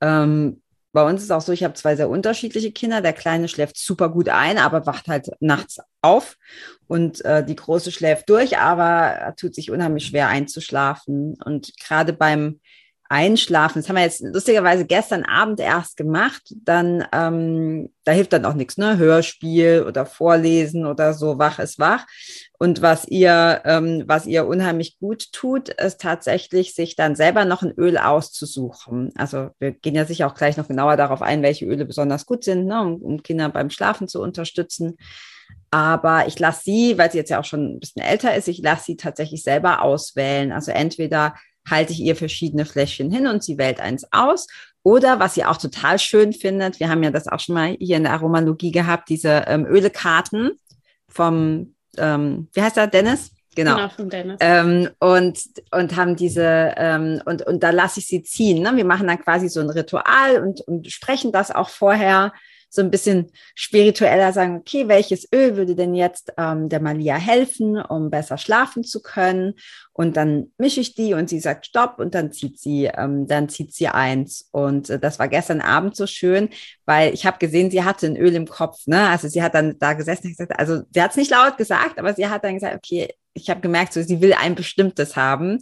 Ähm, 0.00 0.62
bei 0.92 1.06
uns 1.06 1.22
ist 1.22 1.30
auch 1.30 1.42
so, 1.42 1.52
ich 1.52 1.62
habe 1.62 1.74
zwei 1.74 1.94
sehr 1.94 2.08
unterschiedliche 2.08 2.72
Kinder. 2.72 3.02
Der 3.02 3.12
Kleine 3.12 3.48
schläft 3.48 3.76
super 3.76 4.08
gut 4.08 4.30
ein, 4.30 4.56
aber 4.56 4.86
wacht 4.86 5.08
halt 5.08 5.28
nachts 5.40 5.78
auf. 6.00 6.38
Und 6.86 7.22
äh, 7.24 7.44
die 7.44 7.56
Große 7.56 7.92
schläft 7.92 8.30
durch, 8.30 8.56
aber 8.56 9.34
tut 9.38 9.54
sich 9.54 9.70
unheimlich 9.70 10.06
schwer 10.06 10.28
einzuschlafen. 10.28 11.36
Und 11.44 11.76
gerade 11.78 12.14
beim 12.14 12.60
Einschlafen, 13.08 13.80
das 13.80 13.88
haben 13.88 13.96
wir 13.96 14.02
jetzt 14.02 14.22
lustigerweise 14.22 14.84
gestern 14.84 15.24
Abend 15.24 15.60
erst 15.60 15.96
gemacht, 15.96 16.42
dann, 16.64 17.04
ähm, 17.12 17.90
da 18.04 18.12
hilft 18.12 18.32
dann 18.32 18.44
auch 18.44 18.54
nichts, 18.54 18.76
ne? 18.76 18.98
Hörspiel 18.98 19.84
oder 19.86 20.06
Vorlesen 20.06 20.86
oder 20.86 21.14
so, 21.14 21.38
wach 21.38 21.58
ist 21.58 21.78
wach. 21.78 22.06
Und 22.58 22.82
was 22.82 23.06
ihr, 23.06 23.62
ähm, 23.64 24.04
was 24.06 24.26
ihr 24.26 24.46
unheimlich 24.46 24.98
gut 24.98 25.32
tut, 25.32 25.68
ist 25.68 26.00
tatsächlich, 26.00 26.74
sich 26.74 26.96
dann 26.96 27.14
selber 27.14 27.44
noch 27.44 27.62
ein 27.62 27.72
Öl 27.72 27.98
auszusuchen. 27.98 29.12
Also 29.16 29.50
wir 29.58 29.72
gehen 29.72 29.94
ja 29.94 30.04
sicher 30.04 30.26
auch 30.26 30.34
gleich 30.34 30.56
noch 30.56 30.68
genauer 30.68 30.96
darauf 30.96 31.22
ein, 31.22 31.42
welche 31.42 31.66
Öle 31.66 31.84
besonders 31.84 32.26
gut 32.26 32.44
sind, 32.44 32.66
ne? 32.66 32.80
um, 32.80 33.02
um 33.02 33.22
Kinder 33.22 33.48
beim 33.48 33.70
Schlafen 33.70 34.08
zu 34.08 34.20
unterstützen. 34.22 34.96
Aber 35.70 36.26
ich 36.26 36.38
lasse 36.38 36.62
sie, 36.64 36.98
weil 36.98 37.10
sie 37.10 37.18
jetzt 37.18 37.30
ja 37.30 37.40
auch 37.40 37.44
schon 37.44 37.76
ein 37.76 37.80
bisschen 37.80 38.02
älter 38.02 38.34
ist, 38.34 38.48
ich 38.48 38.58
lasse 38.58 38.84
sie 38.84 38.96
tatsächlich 38.96 39.42
selber 39.42 39.82
auswählen. 39.82 40.52
Also 40.52 40.72
entweder 40.72 41.34
halte 41.68 41.92
ich 41.92 42.00
ihr 42.00 42.16
verschiedene 42.16 42.64
Fläschchen 42.64 43.10
hin 43.10 43.26
und 43.26 43.42
sie 43.42 43.58
wählt 43.58 43.80
eins 43.80 44.06
aus. 44.12 44.46
Oder 44.82 45.18
was 45.18 45.34
sie 45.34 45.44
auch 45.44 45.56
total 45.56 45.98
schön 45.98 46.32
findet, 46.32 46.78
wir 46.78 46.88
haben 46.88 47.02
ja 47.02 47.10
das 47.10 47.26
auch 47.26 47.40
schon 47.40 47.56
mal 47.56 47.76
hier 47.80 47.96
in 47.96 48.04
der 48.04 48.12
Aromalogie 48.12 48.70
gehabt, 48.70 49.08
diese 49.08 49.44
ähm, 49.48 49.66
Ölekarten 49.66 50.52
vom, 51.08 51.74
ähm, 51.98 52.48
wie 52.52 52.62
heißt 52.62 52.76
er, 52.76 52.86
Dennis? 52.86 53.32
Genau. 53.56 53.74
genau 53.76 53.88
von 53.88 54.08
Dennis. 54.10 54.36
Ähm, 54.40 54.90
und, 55.00 55.40
und 55.72 55.96
haben 55.96 56.14
diese, 56.14 56.74
ähm, 56.76 57.20
und, 57.24 57.42
und 57.42 57.62
da 57.62 57.70
lasse 57.70 58.00
ich 58.00 58.06
sie 58.06 58.22
ziehen. 58.22 58.62
Ne? 58.62 58.76
Wir 58.76 58.84
machen 58.84 59.08
dann 59.08 59.18
quasi 59.18 59.48
so 59.48 59.60
ein 59.60 59.70
Ritual 59.70 60.42
und, 60.42 60.60
und 60.60 60.86
sprechen 60.92 61.32
das 61.32 61.50
auch 61.50 61.70
vorher 61.70 62.32
so 62.68 62.82
ein 62.82 62.90
bisschen 62.90 63.30
spiritueller 63.54 64.32
sagen, 64.32 64.56
okay, 64.56 64.88
welches 64.88 65.28
Öl 65.32 65.56
würde 65.56 65.74
denn 65.74 65.94
jetzt 65.94 66.32
ähm, 66.36 66.68
der 66.68 66.80
Malia 66.80 67.16
helfen, 67.16 67.80
um 67.80 68.10
besser 68.10 68.38
schlafen 68.38 68.84
zu 68.84 69.00
können? 69.02 69.54
Und 69.92 70.16
dann 70.16 70.52
mische 70.58 70.80
ich 70.80 70.94
die 70.94 71.14
und 71.14 71.28
sie 71.28 71.40
sagt 71.40 71.66
Stopp 71.66 71.98
und 71.98 72.14
dann 72.14 72.32
zieht 72.32 72.58
sie, 72.58 72.84
ähm, 72.84 73.26
dann 73.26 73.48
zieht 73.48 73.72
sie 73.72 73.88
eins. 73.88 74.48
Und 74.52 74.90
äh, 74.90 74.98
das 74.98 75.18
war 75.18 75.28
gestern 75.28 75.60
Abend 75.60 75.96
so 75.96 76.06
schön, 76.06 76.50
weil 76.84 77.14
ich 77.14 77.24
habe 77.24 77.38
gesehen, 77.38 77.70
sie 77.70 77.82
hatte 77.82 78.06
ein 78.06 78.16
Öl 78.16 78.34
im 78.34 78.46
Kopf. 78.46 78.86
Ne? 78.86 79.08
Also 79.08 79.28
sie 79.28 79.42
hat 79.42 79.54
dann 79.54 79.78
da 79.78 79.94
gesessen 79.94 80.26
und 80.26 80.36
gesagt, 80.36 80.58
also 80.58 80.82
sie 80.92 81.02
hat 81.02 81.12
es 81.12 81.16
nicht 81.16 81.30
laut 81.30 81.56
gesagt, 81.56 81.98
aber 81.98 82.14
sie 82.14 82.28
hat 82.28 82.44
dann 82.44 82.54
gesagt, 82.54 82.76
okay, 82.76 83.08
ich 83.36 83.50
habe 83.50 83.60
gemerkt, 83.60 83.92
so, 83.92 84.02
sie 84.02 84.20
will 84.20 84.32
ein 84.32 84.54
bestimmtes 84.54 85.14
haben. 85.14 85.58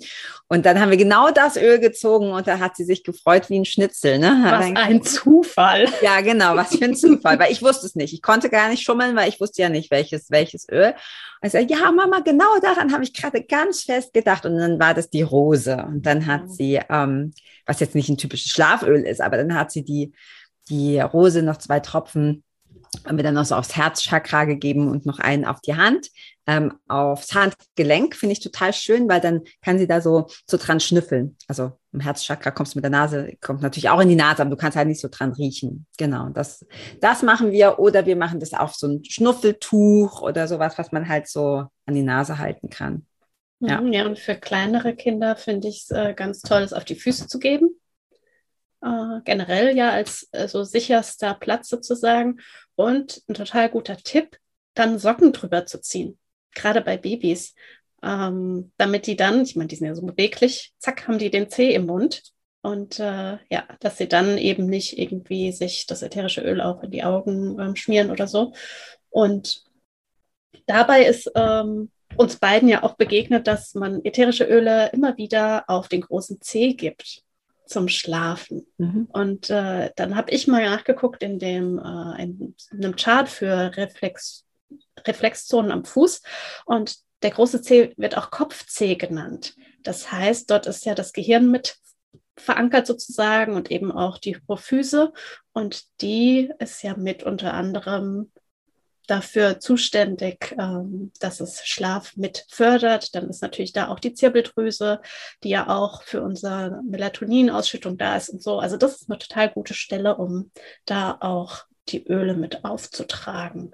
Und 0.48 0.64
dann 0.64 0.80
haben 0.80 0.90
wir 0.90 0.96
genau 0.96 1.30
das 1.30 1.56
Öl 1.56 1.80
gezogen 1.80 2.30
und 2.30 2.46
da 2.46 2.58
hat 2.60 2.76
sie 2.76 2.84
sich 2.84 3.02
gefreut 3.02 3.50
wie 3.50 3.58
ein 3.58 3.64
Schnitzel. 3.64 4.18
Ne? 4.18 4.44
Was 4.44 4.66
dann, 4.66 4.76
ein 4.76 5.02
Zufall. 5.02 5.86
Ja, 6.02 6.20
genau, 6.20 6.54
was 6.54 6.76
für 6.76 6.84
ein 6.84 6.94
Zufall, 6.94 7.38
weil 7.38 7.50
ich 7.50 7.62
wusste 7.62 7.86
es 7.86 7.94
nicht. 7.94 8.12
Ich 8.12 8.22
konnte 8.22 8.50
gar 8.50 8.68
nicht 8.68 8.82
schummeln, 8.82 9.16
weil 9.16 9.28
ich 9.28 9.40
wusste 9.40 9.62
ja 9.62 9.68
nicht, 9.68 9.90
welches, 9.90 10.30
welches 10.30 10.68
Öl. 10.68 10.94
Und 11.40 11.46
ich 11.46 11.52
sage, 11.52 11.66
ja, 11.68 11.90
Mama, 11.90 12.20
genau 12.20 12.58
daran 12.60 12.92
habe 12.92 13.04
ich 13.04 13.14
gerade 13.14 13.42
ganz 13.42 13.82
fest 13.82 14.12
gedacht. 14.12 14.44
Und 14.46 14.58
dann 14.58 14.78
war 14.78 14.94
das 14.94 15.10
die 15.10 15.22
Rose. 15.22 15.76
Und 15.76 16.06
dann 16.06 16.26
hat 16.26 16.50
sie, 16.50 16.80
ähm, 16.88 17.32
was 17.66 17.80
jetzt 17.80 17.94
nicht 17.94 18.08
ein 18.08 18.18
typisches 18.18 18.52
Schlaföl 18.52 19.02
ist, 19.02 19.20
aber 19.20 19.38
dann 19.38 19.54
hat 19.54 19.72
sie 19.72 19.84
die, 19.84 20.12
die 20.68 21.00
Rose 21.00 21.42
noch 21.42 21.56
zwei 21.56 21.80
Tropfen 21.80 22.44
haben 23.06 23.16
wir 23.16 23.24
dann 23.24 23.34
noch 23.34 23.44
so 23.44 23.54
aufs 23.54 23.76
Herzchakra 23.76 24.44
gegeben 24.44 24.88
und 24.88 25.06
noch 25.06 25.18
einen 25.18 25.44
auf 25.44 25.60
die 25.60 25.76
Hand, 25.76 26.08
ähm, 26.46 26.74
aufs 26.88 27.34
Handgelenk, 27.34 28.14
finde 28.16 28.34
ich 28.34 28.40
total 28.40 28.72
schön, 28.72 29.08
weil 29.08 29.20
dann 29.20 29.42
kann 29.62 29.78
sie 29.78 29.86
da 29.86 30.00
so, 30.00 30.26
so 30.46 30.56
dran 30.56 30.80
schnüffeln. 30.80 31.36
Also 31.48 31.72
im 31.92 32.00
Herzchakra 32.00 32.50
kommst 32.50 32.74
du 32.74 32.78
mit 32.78 32.84
der 32.84 32.90
Nase, 32.90 33.32
kommt 33.40 33.62
natürlich 33.62 33.88
auch 33.88 34.00
in 34.00 34.08
die 34.08 34.16
Nase, 34.16 34.42
aber 34.42 34.50
du 34.50 34.56
kannst 34.56 34.76
halt 34.76 34.88
nicht 34.88 35.00
so 35.00 35.08
dran 35.10 35.32
riechen. 35.32 35.86
Genau, 35.96 36.28
das, 36.28 36.66
das 37.00 37.22
machen 37.22 37.50
wir. 37.50 37.78
Oder 37.78 38.04
wir 38.06 38.16
machen 38.16 38.40
das 38.40 38.52
auf 38.52 38.74
so 38.74 38.88
ein 38.88 39.04
Schnuffeltuch 39.04 40.20
oder 40.20 40.48
sowas, 40.48 40.76
was 40.76 40.92
man 40.92 41.08
halt 41.08 41.28
so 41.28 41.64
an 41.86 41.94
die 41.94 42.02
Nase 42.02 42.38
halten 42.38 42.68
kann. 42.68 43.06
Ja, 43.60 43.80
mhm, 43.80 43.92
ja 43.92 44.06
und 44.06 44.18
für 44.18 44.34
kleinere 44.34 44.94
Kinder 44.94 45.36
finde 45.36 45.68
ich 45.68 45.84
es 45.84 45.90
äh, 45.90 46.14
ganz 46.14 46.42
toll, 46.42 46.62
es 46.62 46.72
auf 46.72 46.84
die 46.84 46.96
Füße 46.96 47.26
zu 47.26 47.38
geben. 47.38 47.80
Äh, 48.82 49.20
generell 49.24 49.74
ja 49.74 49.90
als 49.90 50.28
äh, 50.32 50.46
so 50.46 50.62
sicherster 50.64 51.34
Platz 51.34 51.68
sozusagen. 51.68 52.40
Und 52.74 53.22
ein 53.28 53.34
total 53.34 53.70
guter 53.70 53.96
Tipp, 53.96 54.36
dann 54.74 54.98
Socken 54.98 55.32
drüber 55.32 55.64
zu 55.64 55.80
ziehen, 55.80 56.18
gerade 56.54 56.80
bei 56.80 56.96
Babys, 56.96 57.54
ähm, 58.02 58.72
damit 58.76 59.06
die 59.06 59.16
dann, 59.16 59.42
ich 59.42 59.56
meine, 59.56 59.68
die 59.68 59.76
sind 59.76 59.86
ja 59.86 59.94
so 59.94 60.02
beweglich, 60.02 60.72
zack, 60.78 61.08
haben 61.08 61.18
die 61.18 61.30
den 61.30 61.48
Zeh 61.48 61.74
im 61.74 61.86
Mund. 61.86 62.22
Und 62.62 62.98
äh, 62.98 63.38
ja, 63.50 63.68
dass 63.80 63.98
sie 63.98 64.08
dann 64.08 64.38
eben 64.38 64.66
nicht 64.66 64.98
irgendwie 64.98 65.52
sich 65.52 65.86
das 65.86 66.02
ätherische 66.02 66.40
Öl 66.40 66.62
auch 66.62 66.82
in 66.82 66.90
die 66.90 67.04
Augen 67.04 67.58
ähm, 67.60 67.76
schmieren 67.76 68.10
oder 68.10 68.26
so. 68.26 68.54
Und 69.10 69.64
dabei 70.66 71.04
ist 71.04 71.30
ähm, 71.34 71.90
uns 72.16 72.36
beiden 72.36 72.68
ja 72.68 72.82
auch 72.82 72.94
begegnet, 72.94 73.46
dass 73.46 73.74
man 73.74 74.04
ätherische 74.04 74.44
Öle 74.44 74.90
immer 74.92 75.16
wieder 75.18 75.64
auf 75.68 75.88
den 75.88 76.00
großen 76.00 76.40
Zeh 76.40 76.72
gibt 76.74 77.22
zum 77.66 77.88
Schlafen. 77.88 78.66
Mhm. 78.78 79.08
Und 79.12 79.50
äh, 79.50 79.90
dann 79.96 80.16
habe 80.16 80.30
ich 80.30 80.46
mal 80.46 80.64
nachgeguckt 80.64 81.22
in 81.22 81.38
dem 81.38 81.78
äh, 81.78 82.22
in, 82.22 82.54
in 82.72 82.84
einem 82.84 82.96
Chart 82.96 83.28
für 83.28 83.76
Reflex, 83.76 84.43
Reflexzonen 85.06 85.70
am 85.70 85.84
Fuß 85.84 86.22
und 86.66 86.96
der 87.22 87.30
große 87.30 87.62
C 87.62 87.94
wird 87.96 88.16
auch 88.16 88.30
Kopfzeh 88.30 88.96
genannt. 88.96 89.54
Das 89.82 90.12
heißt, 90.12 90.50
dort 90.50 90.66
ist 90.66 90.84
ja 90.84 90.94
das 90.94 91.12
Gehirn 91.12 91.50
mit 91.50 91.76
verankert 92.36 92.86
sozusagen 92.86 93.54
und 93.54 93.70
eben 93.70 93.92
auch 93.92 94.18
die 94.18 94.36
Hypophyse 94.36 95.12
und 95.52 95.84
die 96.00 96.52
ist 96.58 96.82
ja 96.82 96.96
mit 96.96 97.22
unter 97.22 97.54
anderem 97.54 98.32
dafür 99.06 99.60
zuständig, 99.60 100.54
ähm, 100.58 101.12
dass 101.20 101.40
es 101.40 101.66
Schlaf 101.66 102.16
mit 102.16 102.46
fördert. 102.48 103.14
Dann 103.14 103.28
ist 103.28 103.42
natürlich 103.42 103.72
da 103.72 103.88
auch 103.88 104.00
die 104.00 104.14
Zirbeldrüse, 104.14 105.00
die 105.42 105.50
ja 105.50 105.68
auch 105.68 106.02
für 106.02 106.22
unsere 106.22 106.80
Melatoninausschüttung 106.88 107.98
da 107.98 108.16
ist 108.16 108.30
und 108.30 108.42
so. 108.42 108.58
Also 108.58 108.76
das 108.76 109.02
ist 109.02 109.10
eine 109.10 109.18
total 109.18 109.50
gute 109.50 109.74
Stelle, 109.74 110.16
um 110.16 110.50
da 110.86 111.16
auch 111.20 111.64
die 111.88 112.06
Öle 112.06 112.34
mit 112.34 112.64
aufzutragen. 112.64 113.72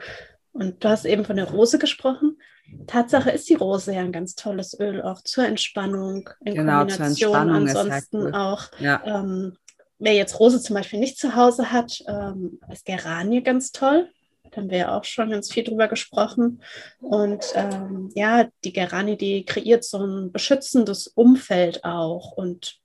Und 0.52 0.82
du 0.82 0.88
hast 0.88 1.04
eben 1.04 1.24
von 1.24 1.36
der 1.36 1.50
Rose 1.50 1.78
gesprochen. 1.78 2.38
Tatsache 2.86 3.30
ist 3.30 3.48
die 3.48 3.54
Rose 3.54 3.92
ja 3.92 4.00
ein 4.00 4.12
ganz 4.12 4.34
tolles 4.34 4.78
Öl, 4.78 5.02
auch 5.02 5.22
zur 5.22 5.44
Entspannung, 5.44 6.28
in 6.44 6.54
genau, 6.54 6.80
Kombination 6.80 7.36
ansonsten 7.36 8.22
cool. 8.22 8.34
auch. 8.34 8.70
Ja. 8.78 9.02
Ähm, 9.04 9.56
wer 9.98 10.14
jetzt 10.14 10.38
Rose 10.38 10.60
zum 10.60 10.74
Beispiel 10.74 10.98
nicht 10.98 11.18
zu 11.18 11.34
Hause 11.34 11.72
hat, 11.72 12.02
ähm, 12.06 12.60
ist 12.70 12.86
Geranie 12.86 13.42
ganz 13.42 13.72
toll. 13.72 14.08
Da 14.50 14.56
haben 14.56 14.70
wir 14.70 14.78
ja 14.78 14.98
auch 14.98 15.04
schon 15.04 15.30
ganz 15.30 15.52
viel 15.52 15.64
drüber 15.64 15.88
gesprochen. 15.88 16.62
Und 17.00 17.44
ähm, 17.54 18.10
ja, 18.14 18.48
die 18.64 18.72
Gerani, 18.72 19.16
die 19.16 19.44
kreiert 19.44 19.84
so 19.84 19.98
ein 19.98 20.32
beschützendes 20.32 21.06
Umfeld 21.06 21.84
auch. 21.84 22.32
Und 22.32 22.80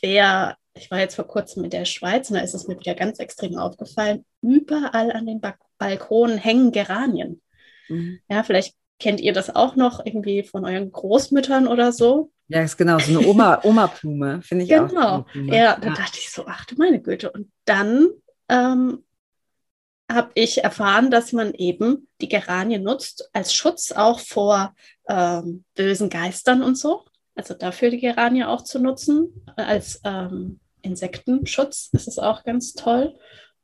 wer, 0.00 0.56
ich 0.74 0.90
war 0.90 0.98
jetzt 0.98 1.14
vor 1.14 1.26
kurzem 1.26 1.64
in 1.64 1.70
der 1.70 1.84
Schweiz 1.84 2.30
und 2.30 2.36
da 2.36 2.42
ist 2.42 2.54
es 2.54 2.66
mir 2.66 2.78
wieder 2.78 2.94
ganz 2.94 3.18
extrem 3.20 3.58
aufgefallen, 3.58 4.24
überall 4.40 5.12
an 5.12 5.26
den 5.26 5.40
ba 5.40 5.54
Balkonen 5.82 6.38
hängen 6.38 6.72
Geranien. 6.72 7.40
Mhm. 7.88 8.20
Ja, 8.28 8.42
vielleicht 8.42 8.74
kennt 8.98 9.20
ihr 9.20 9.32
das 9.32 9.54
auch 9.54 9.74
noch 9.74 10.04
irgendwie 10.04 10.44
von 10.44 10.64
euren 10.64 10.92
Großmüttern 10.92 11.66
oder 11.66 11.92
so. 11.92 12.30
Ja, 12.48 12.62
ist 12.62 12.76
genau, 12.76 12.98
so 12.98 13.18
eine 13.18 13.26
Oma, 13.26 13.60
Oma-Blume, 13.64 14.42
finde 14.42 14.64
ich 14.64 14.70
genau. 14.70 15.08
auch. 15.08 15.32
Genau, 15.32 15.52
ja, 15.52 15.76
da 15.76 15.90
dachte 15.90 16.18
ich 16.18 16.30
so, 16.30 16.44
ach 16.46 16.64
du 16.66 16.76
meine 16.76 17.00
Güte. 17.00 17.30
Und 17.32 17.50
dann 17.64 18.08
ähm, 18.48 19.02
habe 20.10 20.30
ich 20.34 20.62
erfahren, 20.62 21.10
dass 21.10 21.32
man 21.32 21.52
eben 21.54 22.08
die 22.20 22.28
Geranie 22.28 22.78
nutzt 22.78 23.28
als 23.32 23.54
Schutz 23.54 23.90
auch 23.90 24.20
vor 24.20 24.74
ähm, 25.08 25.64
bösen 25.74 26.08
Geistern 26.08 26.62
und 26.62 26.78
so. 26.78 27.04
Also 27.34 27.54
dafür 27.54 27.90
die 27.90 28.00
Geranie 28.00 28.44
auch 28.44 28.62
zu 28.62 28.78
nutzen. 28.78 29.44
Als 29.56 30.00
ähm, 30.04 30.60
Insektenschutz 30.82 31.88
ist 31.92 32.06
es 32.06 32.18
auch 32.18 32.44
ganz 32.44 32.74
toll. 32.74 33.16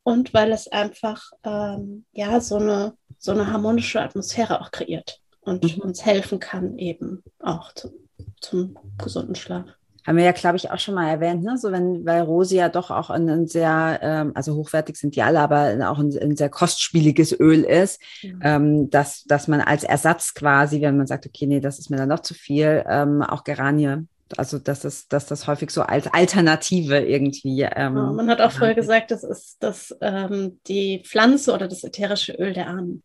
Und 0.09 0.33
weil 0.33 0.53
es 0.53 0.69
einfach 0.69 1.33
ähm, 1.45 2.07
ja 2.12 2.41
so 2.41 2.57
eine, 2.57 2.95
so 3.19 3.33
eine 3.33 3.53
harmonische 3.53 4.00
Atmosphäre 4.00 4.62
auch 4.62 4.71
kreiert. 4.71 5.21
und 5.43 5.77
mhm. 5.77 5.83
uns 5.83 6.07
helfen 6.07 6.41
kann, 6.41 6.79
eben 6.79 7.23
auch 7.41 7.73
zum, 7.75 7.93
zum 8.41 8.79
gesunden 8.97 9.35
Schlaf 9.35 9.67
haben 10.07 10.17
wir 10.17 10.25
ja, 10.25 10.33
glaube 10.33 10.57
ich, 10.57 10.71
auch 10.71 10.79
schon 10.79 10.95
mal 10.95 11.11
erwähnt, 11.11 11.43
ne? 11.43 11.59
So 11.59 11.71
wenn, 11.71 12.07
weil 12.07 12.23
Rose 12.23 12.55
ja 12.55 12.71
doch 12.71 12.91
auch 12.91 13.11
ein, 13.11 13.29
ein 13.29 13.47
sehr, 13.47 13.99
ähm, 14.00 14.33
also 14.35 14.55
hochwertig 14.55 14.97
sind 14.97 15.15
die 15.15 15.21
alle, 15.21 15.38
aber 15.38 15.77
auch 15.91 15.99
ein, 15.99 16.17
ein 16.19 16.35
sehr 16.35 16.49
kostspieliges 16.49 17.38
Öl 17.38 17.62
ist, 17.62 18.00
mhm. 18.23 18.41
ähm, 18.43 18.91
dass, 18.91 19.25
dass 19.25 19.49
man 19.49 19.61
als 19.61 19.85
Ersatz 19.85 20.33
quasi, 20.33 20.81
wenn 20.81 20.97
man 20.97 21.07
sagt, 21.07 21.27
okay, 21.27 21.47
nee, 21.47 21.61
das 21.61 21.79
ist 21.79 21.91
mir 21.91 21.99
dann 21.99 22.09
noch 22.09 22.21
zu 22.21 22.33
viel, 22.33 22.83
ähm, 22.88 23.21
auch 23.21 23.45
Geranie 23.45 24.07
also 24.37 24.59
dass 24.59 24.81
das, 24.81 25.09
dass 25.09 25.27
das 25.27 25.47
häufig 25.47 25.71
so 25.71 25.83
als 25.83 26.07
Alternative 26.09 26.99
irgendwie. 26.99 27.63
Ähm, 27.63 27.97
ja, 27.97 28.13
man 28.13 28.29
hat 28.29 28.41
auch 28.41 28.53
vorher 28.53 28.75
gesagt, 28.75 29.11
das 29.11 29.25
ist 29.25 29.57
das, 29.61 29.97
ähm, 30.01 30.61
die 30.67 31.03
Pflanze 31.05 31.53
oder 31.53 31.69
das 31.69 31.85
ätherische 31.85 32.33
Öl 32.33 32.53
der 32.53 32.69
Ahnen. 32.69 33.03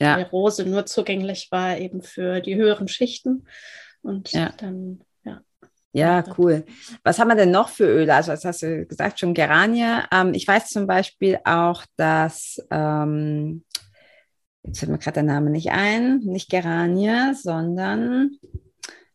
Ja. 0.00 0.16
Der 0.16 0.30
Rose 0.30 0.64
nur 0.64 0.86
zugänglich 0.86 1.48
war 1.50 1.76
eben 1.76 2.02
für 2.02 2.40
die 2.40 2.56
höheren 2.56 2.88
Schichten. 2.88 3.46
Und 4.02 4.32
ja. 4.32 4.52
dann 4.56 5.04
ja, 5.92 6.24
cool. 6.38 6.64
Was 7.04 7.18
haben 7.18 7.28
wir 7.28 7.34
denn 7.34 7.50
noch 7.50 7.68
für 7.68 7.84
Öle? 7.84 8.14
Also, 8.14 8.32
das 8.32 8.44
hast 8.44 8.62
du 8.62 8.86
gesagt, 8.86 9.20
schon 9.20 9.34
Geranie. 9.34 10.00
Ähm, 10.10 10.32
ich 10.32 10.48
weiß 10.48 10.70
zum 10.70 10.86
Beispiel 10.86 11.38
auch, 11.44 11.84
dass, 11.96 12.66
ähm, 12.70 13.62
jetzt 14.62 14.78
fällt 14.78 14.90
mir 14.90 14.98
gerade 14.98 15.14
der 15.14 15.22
Name 15.24 15.50
nicht 15.50 15.70
ein, 15.70 16.20
nicht 16.20 16.48
Geranie, 16.48 17.34
sondern 17.34 18.38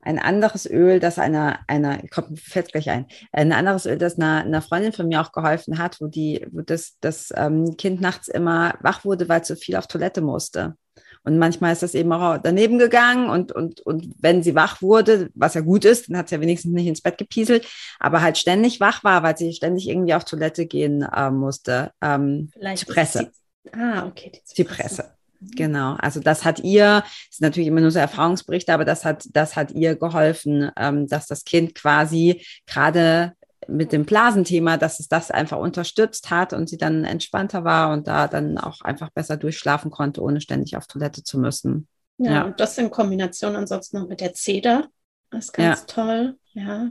ein 0.08 0.20
anderes 0.20 0.66
Öl, 0.66 1.00
das 1.00 1.20
einer, 1.20 1.60
einer, 1.68 2.00
kommt, 2.10 2.40
fällt 2.40 2.72
gleich 2.72 2.90
ein, 2.90 3.06
ein 3.34 3.52
anderes 3.52 3.86
Öl, 3.86 3.98
das 3.98 4.18
einer, 4.18 4.44
einer 4.44 4.62
Freundin 4.62 4.94
von 4.94 5.08
mir 5.08 5.22
auch 5.22 5.34
geholfen 5.34 5.78
hat, 5.78 6.00
wo 6.00 6.08
die, 6.08 6.48
wo 6.52 6.62
das, 6.62 6.98
das 7.02 7.34
ähm, 7.36 7.76
Kind 7.78 8.00
nachts 8.00 8.30
immer 8.30 8.76
wach 8.82 9.04
wurde, 9.04 9.28
weil 9.28 9.42
es 9.42 9.50
so 9.50 9.56
viel 9.56 9.76
auf 9.76 9.88
Toilette 9.88 10.22
musste. 10.22 10.76
Und 11.24 11.38
manchmal 11.38 11.74
ist 11.74 11.84
das 11.84 11.94
eben 11.94 12.12
auch 12.14 12.38
daneben 12.38 12.80
gegangen 12.80 13.30
und, 13.30 13.52
und, 13.52 13.82
und 13.82 14.16
wenn 14.18 14.44
sie 14.44 14.56
wach 14.56 14.82
wurde, 14.82 15.30
was 15.36 15.56
ja 15.56 15.62
gut 15.62 15.84
ist, 15.84 16.10
dann 16.10 16.18
hat 16.18 16.30
sie 16.30 16.36
ja 16.36 16.42
wenigstens 16.42 16.72
nicht 16.72 16.88
ins 16.88 17.02
Bett 17.02 17.18
gepieselt, 17.18 17.68
aber 18.00 18.22
halt 18.22 18.38
ständig 18.38 18.80
wach 18.80 19.04
war, 19.04 19.24
weil 19.24 19.38
sie 19.38 19.52
ständig 19.52 19.90
irgendwie 19.90 20.14
auf 20.14 20.24
Toilette 20.24 20.66
gehen 20.66 21.02
äh, 21.02 21.30
musste. 21.30 21.92
Ähm, 22.02 22.50
Vielleicht 22.54 22.88
Zypresse. 22.88 23.32
ah, 23.74 24.08
okay. 24.08 24.32
Die 24.34 24.44
Zypresse. 24.44 25.16
Genau, 25.39 25.96
also 26.00 26.20
das 26.20 26.46
hat 26.46 26.60
ihr, 26.60 27.01
das 27.01 27.27
ist 27.32 27.41
natürlich 27.41 27.67
immer 27.67 27.82
nur 27.82 27.91
so 27.91 28.00
Erfahrungsberichte, 28.00 28.74
aber 28.74 28.86
das 28.86 29.06
hat, 29.06 29.25
das 29.32 29.56
hat 29.56 29.72
ihr 29.72 29.96
geholfen, 29.96 30.72
ähm, 30.77 31.08
dass 31.08 31.27
das 31.27 31.44
Kind 31.44 31.75
quasi 31.75 32.44
gerade 32.65 33.34
mit 33.67 33.91
dem 33.91 34.06
Blasenthema, 34.06 34.77
dass 34.77 35.00
es 35.00 35.08
das 35.08 35.32
einfach 35.32 35.58
unterstützt 35.58 36.29
hat 36.29 36.53
und 36.53 36.70
sie 36.70 36.77
dann 36.77 37.03
entspannter 37.03 37.63
war 37.63 37.91
und 37.91 38.08
da 38.08 38.27
dann 38.27 38.58
auch 38.58 38.82
einfach 38.82 39.10
besser 39.10 39.38
durchschlafen 39.38 39.91
konnte, 39.91 40.22
ohne 40.22 40.41
ständig 40.41 40.77
auf 40.77 40.88
Toilette 40.88 41.24
zu 41.24 41.39
müssen. 41.39 41.88
Ja, 42.17 42.32
ja. 42.32 42.46
und 42.46 42.60
das 42.60 42.77
in 42.77 42.89
Kombination 42.89 43.56
ansonsten 43.56 44.00
noch 44.00 44.08
mit 44.08 44.22
der 44.22 44.34
Zeder. 44.34 44.88
Das 45.29 45.46
ist 45.46 45.53
ganz 45.53 45.82
ja. 45.82 45.86
toll. 45.86 46.38
Ja, 46.53 46.89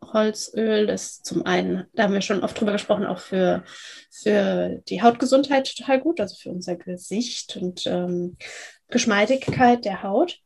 Zedernholzöl 0.00 0.88
ist 0.88 1.24
zum 1.24 1.46
einen, 1.46 1.86
da 1.94 2.04
haben 2.04 2.14
wir 2.14 2.20
schon 2.20 2.42
oft 2.42 2.58
drüber 2.58 2.72
gesprochen, 2.72 3.06
auch 3.06 3.18
für, 3.18 3.64
für 4.10 4.80
die 4.88 5.02
Hautgesundheit 5.02 5.74
total 5.76 6.00
gut, 6.00 6.20
also 6.20 6.36
für 6.36 6.50
unser 6.50 6.76
Gesicht 6.76 7.56
und 7.56 7.86
ähm, 7.86 8.36
Geschmeidigkeit 8.88 9.84
der 9.84 10.02
Haut. 10.02 10.38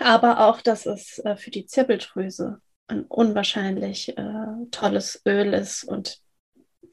Aber 0.00 0.48
auch, 0.48 0.60
dass 0.62 0.86
es 0.86 1.18
äh, 1.18 1.36
für 1.36 1.50
die 1.50 1.66
Zirbeldrüse 1.66 2.60
ein 2.86 3.04
unwahrscheinlich 3.04 4.16
äh, 4.16 4.66
tolles 4.70 5.22
Öl 5.26 5.52
ist 5.52 5.84
und 5.84 6.18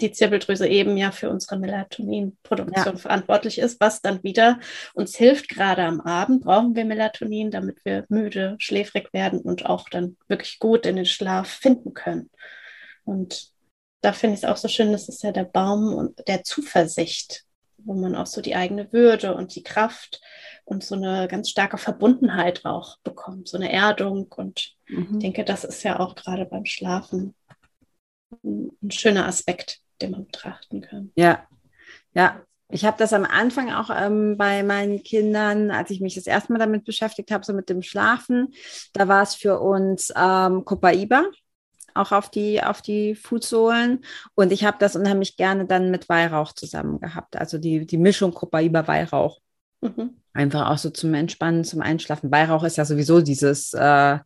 die 0.02 0.12
Zirbeldrüse 0.12 0.68
eben 0.68 0.98
ja 0.98 1.12
für 1.12 1.30
unsere 1.30 1.58
Melatoninproduktion 1.58 2.96
ja. 2.96 3.00
verantwortlich 3.00 3.60
ist, 3.60 3.80
was 3.80 4.02
dann 4.02 4.24
wieder 4.24 4.60
uns 4.94 5.16
hilft. 5.16 5.50
Gerade 5.50 5.84
am 5.84 6.02
Abend 6.02 6.44
brauchen 6.44 6.76
wir 6.76 6.86
Melatonin, 6.86 7.52
damit 7.52 7.84
wir 7.86 8.06
müde, 8.10 8.56
schläfrig 8.60 9.14
werden 9.14 9.42
und 9.42 9.66
auch 9.66 9.90
dann 9.90 10.18
wirklich 10.28 10.60
gut 10.60 10.86
in 10.86 10.96
den 10.96 11.06
Schlaf 11.06 11.48
finden 11.48 11.94
können. 11.94 12.30
Und 13.04 13.52
da 14.02 14.14
finde 14.14 14.36
ich 14.36 14.44
es 14.44 14.50
auch 14.50 14.58
so 14.58 14.68
schön, 14.68 14.92
das 14.92 15.10
ist 15.10 15.24
ja 15.24 15.32
der 15.32 15.44
Baum 15.44 16.14
der 16.28 16.44
Zuversicht, 16.44 17.44
wo 17.78 17.94
man 17.94 18.16
auch 18.16 18.28
so 18.28 18.42
die 18.42 18.56
eigene 18.56 18.92
Würde 18.94 19.36
und 19.36 19.56
die 19.56 19.64
Kraft 19.64 20.22
und 20.66 20.84
so 20.84 20.96
eine 20.96 21.28
ganz 21.28 21.50
starke 21.50 21.78
Verbundenheit 21.78 22.66
auch 22.66 22.98
bekommt, 23.04 23.48
so 23.48 23.58
eine 23.58 23.72
Erdung. 23.72 24.28
Und 24.36 24.76
mhm. 24.88 25.10
ich 25.14 25.20
denke, 25.20 25.44
das 25.44 25.64
ist 25.64 25.84
ja 25.84 26.00
auch 26.00 26.16
gerade 26.16 26.46
beim 26.46 26.66
Schlafen 26.66 27.36
ein 28.44 28.92
schöner 28.92 29.26
Aspekt, 29.26 29.82
den 30.02 30.12
man 30.12 30.26
betrachten 30.26 30.82
kann. 30.82 31.12
Ja, 31.16 31.44
ja. 32.14 32.42
Ich 32.72 32.86
habe 32.86 32.98
das 33.00 33.14
am 33.14 33.26
Anfang 33.26 33.74
auch 33.74 33.90
ähm, 33.90 34.38
bei 34.38 34.62
meinen 34.62 35.02
Kindern, 35.02 35.72
als 35.72 35.90
ich 35.90 36.02
mich 36.02 36.14
das 36.14 36.28
erste 36.28 36.54
Mal 36.54 36.60
damit 36.60 36.86
beschäftigt 36.86 37.32
habe, 37.32 37.44
so 37.44 37.52
mit 37.52 37.68
dem 37.68 37.82
Schlafen, 37.82 38.54
da 38.94 39.08
war 39.08 39.24
es 39.24 39.34
für 39.34 39.60
uns 39.60 40.14
ähm, 40.16 40.66
Copaiba, 40.66 41.24
auch 41.96 42.12
auf 42.12 42.30
die, 42.30 42.62
auf 42.62 42.84
die 42.84 43.16
Fußsohlen. 43.16 44.06
Und 44.36 44.52
ich 44.52 44.66
habe 44.66 44.78
das 44.80 44.96
unheimlich 44.96 45.36
gerne 45.36 45.66
dann 45.66 45.90
mit 45.90 46.10
Weihrauch 46.10 46.54
zusammen 46.54 47.00
gehabt. 47.00 47.36
Also 47.38 47.58
die, 47.58 47.88
die 47.88 47.98
Mischung 47.98 48.36
Copaiba 48.36 48.88
Weihrauch. 48.88 49.40
Mhm. 49.82 50.18
Einfach 50.34 50.70
auch 50.70 50.78
so 50.78 50.92
zum 50.92 51.16
Entspannen, 51.16 51.64
zum 51.64 51.82
Einschlafen. 51.82 52.32
Weihrauch 52.32 52.64
ist 52.64 52.78
ja 52.78 52.86
sowieso 52.86 53.22
dieses 53.22 53.74
äh, 53.74 54.20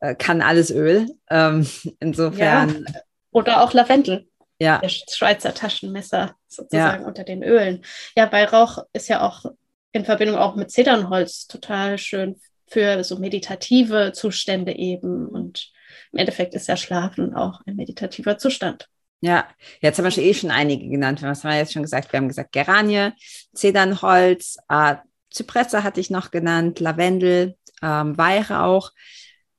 äh 0.00 0.14
kann 0.18 0.42
alles 0.42 0.70
Öl. 0.70 1.06
Ähm, 1.30 1.66
insofern. 2.00 2.84
Ja. 2.84 3.00
Oder 3.30 3.62
auch 3.62 3.72
Lavendel. 3.72 4.28
Ja. 4.58 4.78
Das 4.82 4.92
Schweizer 4.92 5.52
Taschenmesser 5.54 6.34
sozusagen 6.48 7.02
ja. 7.02 7.08
unter 7.08 7.24
den 7.24 7.42
Ölen. 7.42 7.84
Ja, 8.16 8.30
Weihrauch 8.32 8.78
ist 8.92 9.08
ja 9.08 9.26
auch 9.26 9.44
in 9.92 10.04
Verbindung 10.04 10.36
auch 10.36 10.56
mit 10.56 10.70
Zedernholz 10.70 11.46
total 11.46 11.98
schön 11.98 12.36
für 12.68 13.04
so 13.04 13.18
meditative 13.18 14.12
Zustände 14.12 14.72
eben. 14.72 15.26
Und 15.26 15.72
im 16.12 16.18
Endeffekt 16.18 16.54
ist 16.54 16.68
ja 16.68 16.76
Schlafen 16.76 17.34
auch 17.34 17.60
ein 17.66 17.76
meditativer 17.76 18.38
Zustand. 18.38 18.88
Ja, 19.20 19.48
jetzt 19.80 19.98
haben 19.98 20.04
wir 20.04 20.10
schon 20.10 20.24
eh 20.24 20.34
schon 20.34 20.50
einige 20.50 20.88
genannt. 20.88 21.22
Was 21.22 21.42
haben 21.42 21.52
wir 21.52 21.58
jetzt 21.58 21.72
schon 21.72 21.82
gesagt? 21.82 22.12
Wir 22.12 22.18
haben 22.18 22.28
gesagt 22.28 22.52
Geranie, 22.52 23.10
Zedernholz, 23.54 24.58
äh, 24.68 24.96
Zypresse 25.30 25.82
hatte 25.82 26.00
ich 26.00 26.10
noch 26.10 26.30
genannt, 26.30 26.80
Lavendel, 26.80 27.56
ähm, 27.82 28.16
Weihrauch. 28.16 28.90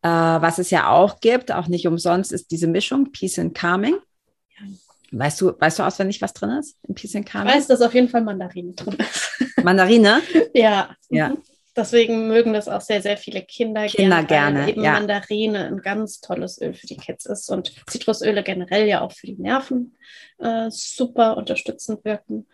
Äh, 0.02 0.10
was 0.10 0.60
es 0.60 0.70
ja 0.70 0.90
auch 0.90 1.20
gibt, 1.20 1.52
auch 1.52 1.68
nicht 1.68 1.88
umsonst, 1.88 2.32
ist 2.32 2.52
diese 2.52 2.68
Mischung 2.68 3.12
Peace 3.12 3.40
and 3.40 3.56
Calming. 3.56 3.98
Weißt 5.12 5.40
du, 5.40 5.54
weißt 5.58 5.80
du 5.80 5.84
auswendig, 5.84 6.22
was 6.22 6.34
drin 6.34 6.52
ist 6.52 6.78
in 6.88 6.96
Peace 6.96 7.16
and 7.16 7.26
Calming? 7.26 7.50
Ich 7.50 7.56
weiß, 7.56 7.68
dass 7.68 7.82
auf 7.82 7.94
jeden 7.94 8.10
Fall 8.10 8.22
Mandarine 8.22 8.74
drin 8.74 8.98
ist. 9.00 9.30
Mandarine? 9.64 10.22
ja. 10.54 10.96
Ja. 11.10 11.30
Mhm. 11.30 11.44
Deswegen 11.78 12.28
mögen 12.28 12.54
das 12.54 12.68
auch 12.68 12.82
sehr, 12.82 13.04
sehr 13.04 13.18
viele 13.18 13.44
Kinder, 13.44 13.86
Kinder 13.86 14.24
gerne. 14.24 14.62
Weil 14.62 14.70
eben 14.70 14.82
ja. 14.82 14.94
Mandarine 14.94 15.68
ein 15.68 15.78
ganz 15.78 16.22
tolles 16.22 16.60
Öl 16.60 16.74
für 16.74 16.88
die 16.88 16.98
Kids 16.98 17.28
ist 17.28 17.52
und 17.52 17.72
Zitrusöle 17.86 18.42
generell 18.42 18.88
ja 18.88 19.02
auch 19.02 19.12
für 19.12 19.28
die 19.28 19.40
Nerven 19.40 19.96
äh, 20.40 20.72
super 20.72 21.38
unterstützend 21.38 22.04
wirken. 22.04 22.48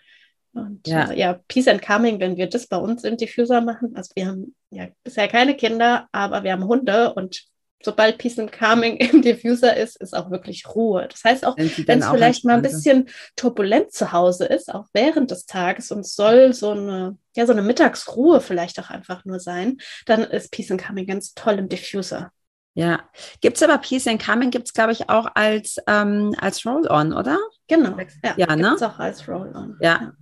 Und 0.52 0.86
ja. 0.88 1.10
Äh, 1.10 1.20
ja, 1.20 1.40
Peace 1.48 1.70
and 1.70 1.82
Calming, 1.82 2.20
wenn 2.20 2.36
wir 2.36 2.48
das 2.48 2.68
bei 2.68 2.76
uns 2.76 3.06
im 3.06 3.16
Diffuser 3.16 3.62
machen, 3.62 3.96
also 3.96 4.12
wir 4.14 4.28
haben 4.28 4.56
ja 4.72 4.90
bisher 5.06 5.30
keine 5.30 5.56
Kinder, 5.56 6.10
aber 6.12 6.44
wir 6.44 6.52
haben 6.52 6.68
Hunde 6.68 7.14
und 7.14 7.46
sobald 7.84 8.18
Peace 8.18 8.40
and 8.40 8.52
Calming 8.52 8.98
im 8.98 9.22
Diffuser 9.22 9.76
ist, 9.76 9.98
ist 9.98 10.16
auch 10.16 10.32
wirklich 10.32 10.68
Ruhe. 10.74 11.08
Das 11.10 11.24
heißt 11.24 11.46
auch, 11.46 11.58
wenn 11.58 12.00
es 12.00 12.08
vielleicht 12.08 12.46
mal 12.46 12.56
ein 12.56 12.62
bisschen 12.62 13.10
turbulent 13.36 13.92
zu 13.92 14.12
Hause 14.12 14.46
ist, 14.46 14.74
auch 14.74 14.86
während 14.94 15.32
des 15.32 15.46
Tages 15.46 15.92
und 15.92 16.06
soll 16.06 16.54
so 16.54 16.72
eine, 16.72 17.18
ja, 17.36 17.46
so 17.46 17.52
eine 17.52 17.62
Mittagsruhe 17.62 18.42
vielleicht 18.42 18.80
auch 18.80 18.90
einfach 18.90 19.26
nur 19.26 19.40
sein, 19.40 19.78
dann 20.06 20.22
ist 20.24 20.52
Peace 20.52 20.72
and 20.72 20.82
Calming 20.82 21.08
ganz 21.08 21.34
toll 21.34 21.60
im 21.60 21.70
Diffuser. 21.70 22.32
Ja, 22.76 23.02
gibt 23.42 23.58
es 23.58 23.64
aber 23.64 23.78
Peace 23.78 24.08
and 24.08 24.20
Calming, 24.20 24.50
gibt 24.50 24.68
es, 24.68 24.74
glaube 24.74 24.94
ich, 24.94 25.08
auch 25.08 25.28
als, 25.36 25.78
ähm, 25.88 26.36
als 26.40 26.66
Roll-On, 26.66 27.14
oder? 27.14 27.38
Genau, 27.68 27.96
ja, 28.24 28.34
ja 28.36 28.56
ne? 28.56 28.76
auch 28.82 29.00
als 29.00 29.28
Roll-On. 29.28 29.78
Ja. 29.80 30.02
ja. 30.02 30.14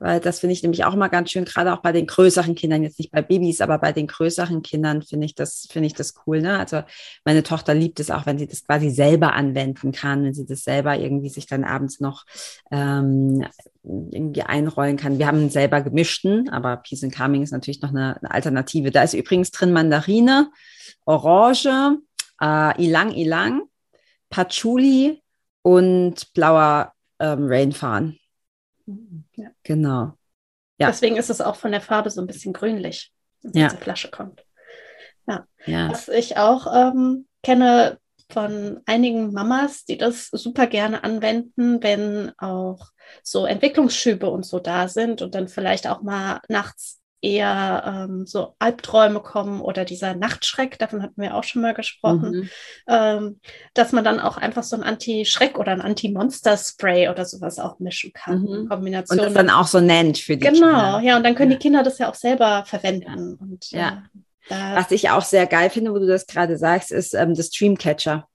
Weil 0.00 0.20
das 0.20 0.40
finde 0.40 0.52
ich 0.52 0.62
nämlich 0.62 0.84
auch 0.84 0.94
mal 0.94 1.08
ganz 1.08 1.30
schön, 1.30 1.44
gerade 1.44 1.72
auch 1.72 1.82
bei 1.82 1.92
den 1.92 2.06
größeren 2.06 2.54
Kindern, 2.54 2.82
jetzt 2.82 2.98
nicht 2.98 3.10
bei 3.10 3.22
Babys, 3.22 3.60
aber 3.60 3.78
bei 3.78 3.92
den 3.92 4.06
größeren 4.06 4.62
Kindern 4.62 5.02
finde 5.02 5.26
ich 5.26 5.34
das, 5.34 5.66
finde 5.70 5.86
ich 5.86 5.94
das 5.94 6.14
cool. 6.26 6.40
Ne? 6.40 6.58
Also 6.58 6.82
meine 7.24 7.42
Tochter 7.42 7.74
liebt 7.74 8.00
es 8.00 8.10
auch, 8.10 8.26
wenn 8.26 8.38
sie 8.38 8.46
das 8.46 8.64
quasi 8.64 8.90
selber 8.90 9.34
anwenden 9.34 9.92
kann, 9.92 10.24
wenn 10.24 10.34
sie 10.34 10.46
das 10.46 10.64
selber 10.64 10.96
irgendwie 10.98 11.28
sich 11.28 11.46
dann 11.46 11.64
abends 11.64 12.00
noch 12.00 12.24
ähm, 12.70 13.44
irgendwie 13.82 14.42
einrollen 14.42 14.96
kann. 14.96 15.18
Wir 15.18 15.26
haben 15.26 15.38
einen 15.38 15.50
selber 15.50 15.80
gemischten, 15.80 16.48
aber 16.50 16.76
Peace 16.76 17.04
and 17.04 17.14
Calming 17.14 17.42
ist 17.42 17.52
natürlich 17.52 17.82
noch 17.82 17.90
eine, 17.90 18.16
eine 18.20 18.30
Alternative. 18.30 18.90
Da 18.90 19.02
ist 19.02 19.14
übrigens 19.14 19.50
drin 19.50 19.72
Mandarine, 19.72 20.50
Orange, 21.06 21.98
äh, 22.40 22.82
Ilang 22.82 23.12
Ilang, 23.12 23.62
Patchouli 24.30 25.22
und 25.62 26.32
blauer 26.34 26.92
ähm, 27.18 27.46
Rainfawn. 27.48 28.18
Ja. 29.36 29.50
Genau. 29.62 30.12
Ja. 30.78 30.88
Deswegen 30.88 31.16
ist 31.16 31.30
es 31.30 31.40
auch 31.40 31.56
von 31.56 31.72
der 31.72 31.80
Farbe 31.80 32.10
so 32.10 32.20
ein 32.20 32.26
bisschen 32.26 32.52
grünlich, 32.52 33.12
wenn 33.42 33.50
es 33.50 33.58
ja. 33.58 33.68
zur 33.68 33.78
Flasche 33.78 34.10
kommt. 34.10 34.44
Ja. 35.26 35.46
ja. 35.66 35.90
Was 35.90 36.08
ich 36.08 36.36
auch 36.36 36.66
ähm, 36.72 37.26
kenne 37.42 37.98
von 38.30 38.80
einigen 38.86 39.32
Mamas, 39.32 39.84
die 39.84 39.96
das 39.96 40.28
super 40.28 40.66
gerne 40.66 41.02
anwenden, 41.02 41.82
wenn 41.82 42.32
auch 42.38 42.90
so 43.22 43.46
Entwicklungsschübe 43.46 44.28
und 44.28 44.44
so 44.44 44.58
da 44.58 44.88
sind 44.88 45.22
und 45.22 45.34
dann 45.34 45.48
vielleicht 45.48 45.86
auch 45.86 46.02
mal 46.02 46.40
nachts 46.48 46.97
eher 47.20 48.06
ähm, 48.08 48.26
so 48.26 48.54
Albträume 48.58 49.20
kommen 49.20 49.60
oder 49.60 49.84
dieser 49.84 50.14
Nachtschreck, 50.14 50.78
davon 50.78 51.02
hatten 51.02 51.20
wir 51.20 51.34
auch 51.34 51.44
schon 51.44 51.62
mal 51.62 51.74
gesprochen, 51.74 52.30
mhm. 52.30 52.50
ähm, 52.88 53.40
dass 53.74 53.92
man 53.92 54.04
dann 54.04 54.20
auch 54.20 54.36
einfach 54.36 54.62
so 54.62 54.76
ein 54.76 54.82
Anti-Schreck 54.82 55.58
oder 55.58 55.72
ein 55.72 55.80
Anti-Monster-Spray 55.80 57.08
oder 57.08 57.24
sowas 57.24 57.58
auch 57.58 57.80
mischen 57.80 58.12
kann. 58.12 58.42
Mhm. 58.42 58.68
Kombination. 58.68 59.18
Und 59.18 59.24
das 59.24 59.34
dann 59.34 59.50
auch 59.50 59.66
so 59.66 59.80
nennt 59.80 60.18
für 60.18 60.36
die 60.36 60.46
genau, 60.46 60.52
Kinder. 60.52 60.68
Genau, 60.68 60.98
ja, 61.00 61.16
und 61.16 61.24
dann 61.24 61.34
können 61.34 61.50
ja. 61.50 61.56
die 61.56 61.62
Kinder 61.62 61.82
das 61.82 61.98
ja 61.98 62.08
auch 62.08 62.14
selber 62.14 62.64
verwenden. 62.66 63.34
Und, 63.34 63.70
ja. 63.70 64.04
Äh, 64.48 64.76
Was 64.76 64.90
ich 64.92 65.10
auch 65.10 65.22
sehr 65.22 65.46
geil 65.46 65.70
finde, 65.70 65.92
wo 65.92 65.98
du 65.98 66.06
das 66.06 66.26
gerade 66.26 66.56
sagst, 66.56 66.92
ist 66.92 67.14
ähm, 67.14 67.34
das 67.34 67.50
Dreamcatcher. 67.50 68.28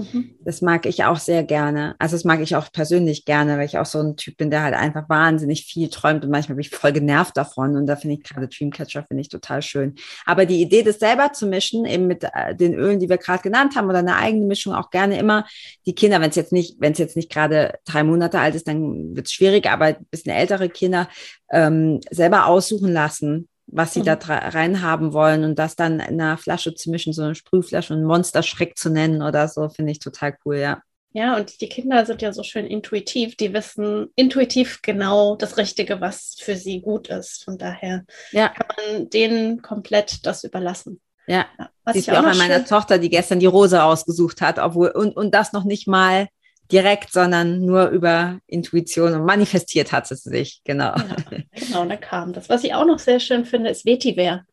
Mhm. 0.00 0.34
Das 0.40 0.62
mag 0.62 0.86
ich 0.86 1.04
auch 1.04 1.18
sehr 1.18 1.42
gerne. 1.44 1.94
Also 1.98 2.16
das 2.16 2.24
mag 2.24 2.40
ich 2.40 2.56
auch 2.56 2.72
persönlich 2.72 3.24
gerne, 3.24 3.58
weil 3.58 3.66
ich 3.66 3.78
auch 3.78 3.86
so 3.86 4.00
ein 4.00 4.16
Typ 4.16 4.36
bin, 4.36 4.50
der 4.50 4.62
halt 4.62 4.74
einfach 4.74 5.08
wahnsinnig 5.08 5.64
viel 5.64 5.88
träumt 5.88 6.24
und 6.24 6.30
manchmal 6.30 6.56
bin 6.56 6.64
ich 6.64 6.70
voll 6.70 6.92
genervt 6.92 7.36
davon. 7.36 7.76
Und 7.76 7.86
da 7.86 7.96
finde 7.96 8.16
ich 8.16 8.22
gerade 8.22 8.48
Dreamcatcher 8.48 9.04
finde 9.06 9.20
ich 9.20 9.28
total 9.28 9.62
schön. 9.62 9.94
Aber 10.24 10.46
die 10.46 10.62
Idee, 10.62 10.82
das 10.82 10.98
selber 10.98 11.32
zu 11.32 11.46
mischen, 11.46 11.84
eben 11.84 12.06
mit 12.06 12.24
äh, 12.24 12.54
den 12.54 12.74
Ölen, 12.74 12.98
die 12.98 13.08
wir 13.08 13.18
gerade 13.18 13.42
genannt 13.42 13.76
haben, 13.76 13.88
oder 13.88 13.98
eine 13.98 14.16
eigene 14.16 14.46
Mischung, 14.46 14.74
auch 14.74 14.90
gerne 14.90 15.18
immer 15.18 15.46
die 15.86 15.94
Kinder, 15.94 16.20
wenn 16.20 16.30
es 16.30 16.36
jetzt 16.36 16.52
nicht, 16.52 16.76
wenn 16.80 16.92
es 16.92 16.98
jetzt 16.98 17.16
nicht 17.16 17.30
gerade 17.30 17.74
drei 17.84 18.02
Monate 18.02 18.40
alt 18.40 18.54
ist, 18.54 18.66
dann 18.66 19.14
wird 19.14 19.26
es 19.26 19.32
schwierig, 19.32 19.66
aber 19.70 19.86
ein 19.86 20.06
bisschen 20.10 20.32
ältere 20.32 20.68
Kinder 20.68 21.08
ähm, 21.50 22.00
selber 22.10 22.46
aussuchen 22.46 22.92
lassen 22.92 23.49
was 23.72 23.94
sie 23.94 24.00
mhm. 24.00 24.04
da 24.04 24.14
reinhaben 24.14 25.12
wollen 25.12 25.44
und 25.44 25.58
das 25.58 25.76
dann 25.76 25.94
in 26.00 26.20
einer 26.20 26.38
Flasche 26.38 26.74
zu 26.74 26.90
mischen, 26.90 27.12
so 27.12 27.22
eine 27.22 27.34
Sprühflasche 27.34 27.94
und 27.94 28.04
Monsterschreck 28.04 28.76
zu 28.76 28.90
nennen 28.90 29.22
oder 29.22 29.48
so, 29.48 29.68
finde 29.68 29.92
ich 29.92 29.98
total 29.98 30.36
cool, 30.44 30.56
ja. 30.56 30.82
Ja, 31.12 31.36
und 31.36 31.60
die 31.60 31.68
Kinder 31.68 32.06
sind 32.06 32.22
ja 32.22 32.32
so 32.32 32.44
schön 32.44 32.66
intuitiv, 32.66 33.34
die 33.34 33.52
wissen 33.52 34.10
intuitiv 34.14 34.80
genau 34.80 35.34
das 35.34 35.56
Richtige, 35.56 36.00
was 36.00 36.36
für 36.38 36.54
sie 36.54 36.80
gut 36.80 37.08
ist. 37.08 37.42
Von 37.44 37.58
daher 37.58 38.04
ja. 38.30 38.50
kann 38.50 38.68
man 38.76 39.10
denen 39.10 39.60
komplett 39.60 40.24
das 40.24 40.44
überlassen. 40.44 41.00
Ja, 41.26 41.46
was 41.84 41.96
ich 41.96 42.10
auch, 42.12 42.18
auch 42.18 42.24
an 42.24 42.38
meiner 42.38 42.64
Tochter, 42.64 42.98
die 42.98 43.10
gestern 43.10 43.40
die 43.40 43.46
Rose 43.46 43.82
ausgesucht 43.82 44.40
hat, 44.40 44.58
obwohl 44.60 44.90
und, 44.90 45.16
und 45.16 45.34
das 45.34 45.52
noch 45.52 45.64
nicht 45.64 45.88
mal 45.88 46.28
direkt, 46.72 47.12
sondern 47.12 47.64
nur 47.64 47.88
über 47.88 48.38
Intuition 48.46 49.14
und 49.14 49.24
manifestiert 49.24 49.92
hat 49.92 50.10
es 50.10 50.22
sich, 50.22 50.62
genau. 50.64 50.94
Ja, 50.96 51.16
genau, 51.52 51.84
da 51.84 51.96
kam 51.96 52.32
das. 52.32 52.48
Was 52.48 52.64
ich 52.64 52.74
auch 52.74 52.84
noch 52.84 52.98
sehr 52.98 53.20
schön 53.20 53.44
finde, 53.44 53.70
ist 53.70 53.84
Vetiver. 53.84 54.44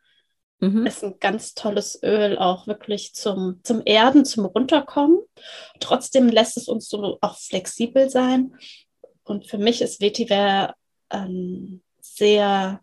Mhm. 0.59 0.87
Ist 0.87 1.03
ein 1.03 1.19
ganz 1.19 1.53
tolles 1.53 2.01
Öl, 2.03 2.37
auch 2.37 2.65
wirklich 2.65 3.13
zum, 3.13 3.59
zum 3.63 3.83
Erden, 3.85 4.25
zum 4.25 4.45
Runterkommen. 4.45 5.19
Trotzdem 5.79 6.29
lässt 6.29 6.57
es 6.57 6.67
uns 6.67 6.89
so 6.89 7.19
auch 7.21 7.37
flexibel 7.37 8.09
sein. 8.09 8.55
Und 9.23 9.47
für 9.47 9.59
mich 9.59 9.81
ist 9.81 10.01
Vetiver 10.01 10.73
ähm, 11.11 11.83
sehr, 12.01 12.81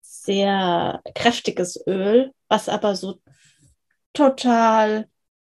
sehr 0.00 1.00
kräftiges 1.14 1.82
Öl, 1.86 2.32
was 2.48 2.68
aber 2.68 2.96
so 2.96 3.20
total 4.12 5.08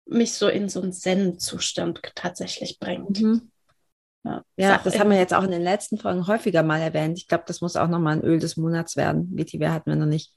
mich 0.06 0.34
so 0.34 0.48
in 0.48 0.68
so 0.68 0.82
einen 0.82 0.92
Zen-Zustand 0.92 2.00
tatsächlich 2.14 2.78
bringt. 2.78 3.20
Mhm. 3.20 3.50
Ja, 4.24 4.44
ja 4.56 4.80
das 4.82 4.98
haben 4.98 5.10
wir 5.10 5.18
jetzt 5.18 5.34
auch 5.34 5.42
in 5.42 5.50
den 5.50 5.62
letzten 5.62 5.98
Folgen 5.98 6.26
häufiger 6.26 6.62
mal 6.62 6.80
erwähnt. 6.80 7.18
Ich 7.18 7.28
glaube, 7.28 7.44
das 7.46 7.60
muss 7.60 7.76
auch 7.76 7.88
nochmal 7.88 8.16
ein 8.16 8.24
Öl 8.24 8.38
des 8.38 8.56
Monats 8.56 8.96
werden. 8.96 9.30
Vetiver 9.32 9.72
hatten 9.72 9.90
wir 9.90 9.96
noch 9.96 10.06
nicht. 10.06 10.32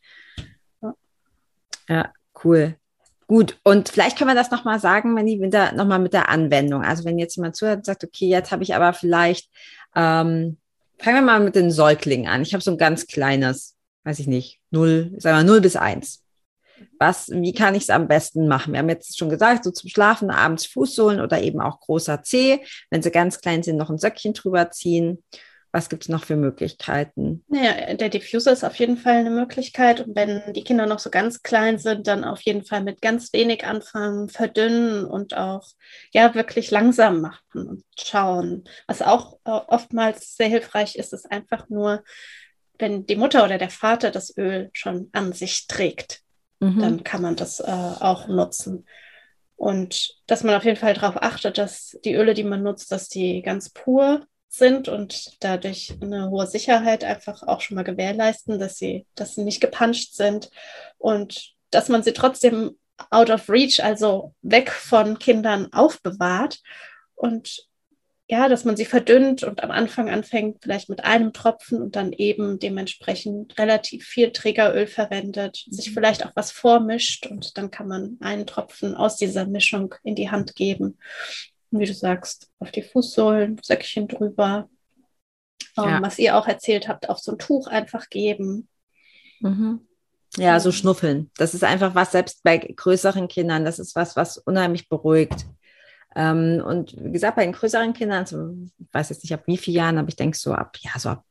Ja, 0.81 0.93
ja 1.87 2.13
cool. 2.43 2.75
Gut, 3.27 3.59
und 3.63 3.89
vielleicht 3.89 4.17
können 4.17 4.29
wir 4.29 4.35
das 4.35 4.51
nochmal 4.51 4.79
sagen, 4.79 5.15
wenn 5.15 5.25
die 5.25 5.37
mit 5.37 5.53
der, 5.53 5.73
nochmal 5.73 5.99
mit 5.99 6.13
der 6.13 6.29
Anwendung. 6.29 6.83
Also 6.83 7.05
wenn 7.05 7.17
jetzt 7.17 7.35
jemand 7.35 7.55
zuhört 7.55 7.77
und 7.77 7.85
sagt, 7.85 8.03
okay, 8.03 8.27
jetzt 8.27 8.51
habe 8.51 8.63
ich 8.63 8.75
aber 8.75 8.93
vielleicht, 8.93 9.49
ähm, 9.95 10.57
fangen 10.99 11.17
wir 11.17 11.21
mal 11.21 11.39
mit 11.39 11.55
den 11.55 11.71
Säuglingen 11.71 12.27
an. 12.27 12.43
Ich 12.43 12.53
habe 12.53 12.63
so 12.63 12.71
ein 12.71 12.77
ganz 12.77 13.07
kleines, 13.07 13.75
weiß 14.03 14.19
ich 14.19 14.27
nicht, 14.27 14.59
0, 14.69 15.15
sagen 15.17 15.37
wir 15.37 15.43
0 15.43 15.61
bis 15.61 15.75
1 15.75 16.24
was, 16.99 17.29
wie 17.29 17.53
kann 17.53 17.75
ich 17.75 17.83
es 17.83 17.89
am 17.89 18.07
besten 18.07 18.47
machen? 18.47 18.73
Wir 18.73 18.79
haben 18.79 18.89
jetzt 18.89 19.17
schon 19.17 19.29
gesagt, 19.29 19.63
so 19.63 19.71
zum 19.71 19.89
Schlafen 19.89 20.29
abends 20.29 20.65
Fußsohlen 20.65 21.19
oder 21.19 21.41
eben 21.41 21.61
auch 21.61 21.79
großer 21.79 22.23
Zeh. 22.23 22.59
Wenn 22.89 23.01
sie 23.01 23.11
ganz 23.11 23.41
klein 23.41 23.63
sind, 23.63 23.77
noch 23.77 23.89
ein 23.89 23.97
Söckchen 23.97 24.33
drüber 24.33 24.71
ziehen. 24.71 25.23
Was 25.71 25.89
gibt 25.89 26.03
es 26.03 26.09
noch 26.09 26.23
für 26.23 26.37
Möglichkeiten? 26.37 27.43
Naja, 27.49 27.95
der 27.95 28.07
Diffuser 28.07 28.53
ist 28.53 28.63
auf 28.63 28.75
jeden 28.75 28.95
Fall 28.95 29.15
eine 29.15 29.29
Möglichkeit. 29.29 29.99
Und 29.99 30.15
wenn 30.15 30.53
die 30.53 30.63
Kinder 30.63 30.85
noch 30.85 30.99
so 30.99 31.09
ganz 31.09 31.43
klein 31.43 31.79
sind, 31.79 32.07
dann 32.07 32.23
auf 32.23 32.39
jeden 32.43 32.63
Fall 32.63 32.81
mit 32.81 33.01
ganz 33.01 33.33
wenig 33.33 33.65
anfangen, 33.65 34.29
verdünnen 34.29 35.03
und 35.03 35.35
auch 35.35 35.67
ja 36.13 36.33
wirklich 36.33 36.71
langsam 36.71 37.19
machen 37.19 37.67
und 37.67 37.83
schauen. 37.99 38.63
Was 38.87 39.01
auch 39.01 39.33
äh, 39.43 39.51
oftmals 39.51 40.37
sehr 40.37 40.47
hilfreich 40.47 40.95
ist, 40.95 41.11
ist 41.11 41.29
einfach 41.29 41.67
nur, 41.67 42.05
wenn 42.79 43.05
die 43.05 43.17
Mutter 43.17 43.43
oder 43.43 43.57
der 43.57 43.69
Vater 43.69 44.11
das 44.11 44.37
Öl 44.37 44.69
schon 44.71 45.09
an 45.11 45.33
sich 45.33 45.67
trägt 45.67 46.24
mhm. 46.59 46.79
dann 46.79 47.03
kann 47.03 47.21
man 47.21 47.35
das 47.35 47.59
äh, 47.59 47.63
auch 47.65 48.27
nutzen. 48.27 48.85
Und 49.55 50.15
dass 50.27 50.43
man 50.43 50.55
auf 50.55 50.65
jeden 50.65 50.77
Fall 50.77 50.93
darauf 50.93 51.21
achtet, 51.21 51.57
dass 51.57 51.97
die 52.03 52.13
Öle, 52.13 52.33
die 52.33 52.43
man 52.43 52.63
nutzt, 52.63 52.91
dass 52.91 53.07
die 53.07 53.41
ganz 53.41 53.69
pur 53.69 54.25
sind 54.49 54.87
und 54.87 55.41
dadurch 55.43 55.95
eine 56.01 56.29
hohe 56.29 56.47
Sicherheit 56.47 57.03
einfach 57.03 57.43
auch 57.43 57.61
schon 57.61 57.75
mal 57.75 57.83
gewährleisten, 57.83 58.59
dass 58.59 58.77
sie, 58.77 59.05
dass 59.15 59.35
sie 59.35 59.43
nicht 59.43 59.61
gepanscht 59.61 60.13
sind 60.13 60.49
und 60.97 61.53
dass 61.71 61.89
man 61.89 62.03
sie 62.03 62.13
trotzdem 62.13 62.77
out 63.09 63.29
of 63.29 63.49
reach, 63.49 63.83
also 63.83 64.33
weg 64.41 64.71
von 64.71 65.19
Kindern 65.19 65.71
aufbewahrt 65.73 66.61
und 67.15 67.67
ja, 68.27 68.49
dass 68.49 68.65
man 68.65 68.75
sie 68.75 68.85
verdünnt 68.85 69.43
und 69.43 69.61
am 69.63 69.69
Anfang 69.69 70.09
anfängt 70.09 70.57
vielleicht 70.63 70.89
mit 70.89 71.03
einem 71.03 71.31
Tropfen 71.31 71.79
und 71.79 71.95
dann 71.95 72.11
eben 72.11 72.57
dementsprechend 72.57 73.57
relativ 73.59 74.05
viel 74.05 74.31
Trägeröl 74.31 74.87
verwendet, 74.87 75.63
sich 75.69 75.89
mhm. 75.89 75.93
vielleicht 75.93 76.25
auch 76.25 76.31
was 76.33 76.51
vormischt 76.51 77.27
und 77.27 77.57
dann 77.57 77.69
kann 77.69 77.87
man 77.87 78.17
einen 78.21 78.47
Tropfen 78.47 78.95
aus 78.95 79.17
dieser 79.17 79.45
Mischung 79.45 79.93
in 80.03 80.15
die 80.15 80.31
Hand 80.31 80.55
geben. 80.55 80.97
Und 81.69 81.79
wie 81.79 81.85
du 81.85 81.93
sagst, 81.93 82.49
auf 82.57 82.71
die 82.71 82.81
Fußsohlen, 82.81 83.59
Söckchen 83.61 84.07
drüber. 84.07 84.69
Ähm, 85.77 85.83
ja. 85.83 86.01
Was 86.01 86.17
ihr 86.17 86.35
auch 86.35 86.47
erzählt 86.47 86.87
habt, 86.87 87.09
auf 87.09 87.19
so 87.19 87.33
ein 87.33 87.37
Tuch 87.37 87.67
einfach 87.67 88.09
geben. 88.09 88.67
Mhm. 89.41 89.81
Ja, 90.37 90.59
so 90.59 90.71
schnuffeln. 90.71 91.29
Das 91.37 91.53
ist 91.53 91.63
einfach 91.63 91.93
was, 91.93 92.11
selbst 92.11 92.43
bei 92.43 92.57
größeren 92.57 93.27
Kindern, 93.27 93.65
das 93.65 93.77
ist 93.77 93.95
was, 93.95 94.15
was 94.15 94.37
unheimlich 94.37 94.89
beruhigt. 94.89 95.45
Ähm, 96.15 96.63
und 96.65 96.95
wie 96.97 97.11
gesagt, 97.11 97.35
bei 97.35 97.43
den 97.43 97.53
größeren 97.53 97.93
Kindern, 97.93 98.25
so, 98.25 98.51
ich 98.79 98.87
weiß 98.93 99.09
jetzt 99.09 99.23
nicht 99.23 99.33
ab 99.33 99.43
wie 99.45 99.57
vielen 99.57 99.77
Jahren, 99.77 99.97
aber 99.97 100.09
ich 100.09 100.15
denke 100.15 100.37
so 100.37 100.53
ab, 100.53 100.77
ja, 100.81 100.91
so 100.97 101.09
ab 101.09 101.23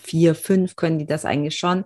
vier, 0.00 0.34
fünf 0.34 0.76
können 0.76 0.98
die 0.98 1.06
das 1.06 1.24
eigentlich 1.24 1.56
schon. 1.56 1.84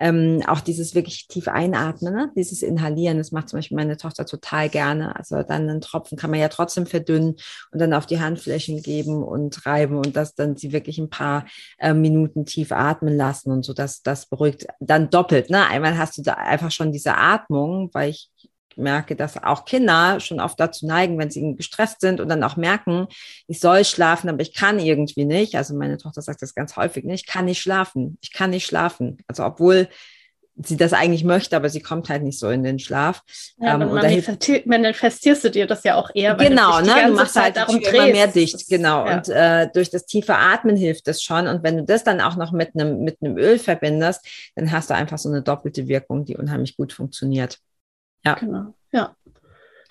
Ähm, 0.00 0.42
auch 0.46 0.60
dieses 0.60 0.94
wirklich 0.94 1.28
tief 1.28 1.48
einatmen, 1.48 2.12
ne? 2.12 2.32
dieses 2.36 2.62
Inhalieren, 2.62 3.18
das 3.18 3.30
macht 3.30 3.48
zum 3.48 3.58
Beispiel 3.58 3.76
meine 3.76 3.96
Tochter 3.96 4.26
total 4.26 4.68
gerne. 4.68 5.16
Also 5.16 5.42
dann 5.42 5.68
einen 5.68 5.80
Tropfen 5.80 6.18
kann 6.18 6.30
man 6.30 6.40
ja 6.40 6.48
trotzdem 6.48 6.86
verdünnen 6.86 7.36
und 7.70 7.78
dann 7.80 7.94
auf 7.94 8.06
die 8.06 8.20
Handflächen 8.20 8.82
geben 8.82 9.22
und 9.22 9.64
reiben 9.66 9.96
und 9.96 10.16
das 10.16 10.34
dann 10.34 10.56
sie 10.56 10.72
wirklich 10.72 10.98
ein 10.98 11.10
paar 11.10 11.46
äh, 11.78 11.94
Minuten 11.94 12.44
tief 12.44 12.72
atmen 12.72 13.16
lassen 13.16 13.52
und 13.52 13.64
so, 13.64 13.72
dass 13.72 14.02
das 14.02 14.26
beruhigt 14.26 14.66
dann 14.80 15.10
doppelt. 15.10 15.48
Ne? 15.48 15.66
Einmal 15.66 15.96
hast 15.96 16.18
du 16.18 16.22
da 16.22 16.34
einfach 16.34 16.72
schon 16.72 16.92
diese 16.92 17.16
Atmung, 17.16 17.90
weil 17.92 18.10
ich 18.10 18.30
merke, 18.76 19.16
dass 19.16 19.42
auch 19.42 19.64
Kinder 19.64 20.20
schon 20.20 20.40
oft 20.40 20.58
dazu 20.58 20.86
neigen, 20.86 21.18
wenn 21.18 21.30
sie 21.30 21.54
gestresst 21.56 22.00
sind 22.00 22.20
und 22.20 22.28
dann 22.28 22.42
auch 22.42 22.56
merken, 22.56 23.06
ich 23.46 23.60
soll 23.60 23.84
schlafen, 23.84 24.28
aber 24.28 24.40
ich 24.40 24.54
kann 24.54 24.78
irgendwie 24.78 25.24
nicht. 25.24 25.56
Also 25.56 25.74
meine 25.74 25.98
Tochter 25.98 26.22
sagt 26.22 26.42
das 26.42 26.54
ganz 26.54 26.76
häufig, 26.76 27.04
ne? 27.04 27.14
ich 27.14 27.26
kann 27.26 27.46
nicht 27.46 27.60
schlafen, 27.60 28.18
ich 28.20 28.32
kann 28.32 28.50
nicht 28.50 28.66
schlafen. 28.66 29.18
Also 29.28 29.44
obwohl 29.44 29.88
sie 30.56 30.76
das 30.76 30.92
eigentlich 30.92 31.24
möchte, 31.24 31.56
aber 31.56 31.68
sie 31.68 31.80
kommt 31.80 32.08
halt 32.08 32.22
nicht 32.22 32.38
so 32.38 32.48
in 32.48 32.62
den 32.62 32.78
Schlaf. 32.78 33.22
Ja, 33.58 33.74
ähm, 33.74 33.92
manifestierst, 33.92 34.66
manifestierst 34.66 35.44
du 35.44 35.50
dir 35.50 35.66
das 35.66 35.82
ja 35.82 35.96
auch 35.96 36.10
eher. 36.14 36.34
Genau, 36.36 36.80
du 36.80 36.86
ne? 36.86 36.94
du 37.08 37.14
machst 37.14 37.34
Zeit 37.34 37.56
halt 37.56 37.56
darum 37.56 37.80
immer 37.80 38.06
mehr 38.06 38.28
dicht, 38.28 38.54
das, 38.54 38.66
genau. 38.66 39.06
Ja. 39.06 39.16
Und 39.16 39.28
äh, 39.28 39.68
durch 39.74 39.90
das 39.90 40.06
tiefe 40.06 40.36
Atmen 40.36 40.76
hilft 40.76 41.08
das 41.08 41.22
schon. 41.22 41.48
Und 41.48 41.64
wenn 41.64 41.78
du 41.78 41.84
das 41.84 42.04
dann 42.04 42.20
auch 42.20 42.36
noch 42.36 42.52
mit 42.52 42.74
einem 42.74 43.02
mit 43.02 43.18
einem 43.20 43.36
Öl 43.36 43.58
verbindest, 43.58 44.24
dann 44.54 44.70
hast 44.70 44.90
du 44.90 44.94
einfach 44.94 45.18
so 45.18 45.28
eine 45.28 45.42
doppelte 45.42 45.88
Wirkung, 45.88 46.24
die 46.24 46.36
unheimlich 46.36 46.76
gut 46.76 46.92
funktioniert. 46.92 47.58
Ja. 48.24 48.34
Genau. 48.34 48.74
Ja. 48.92 49.16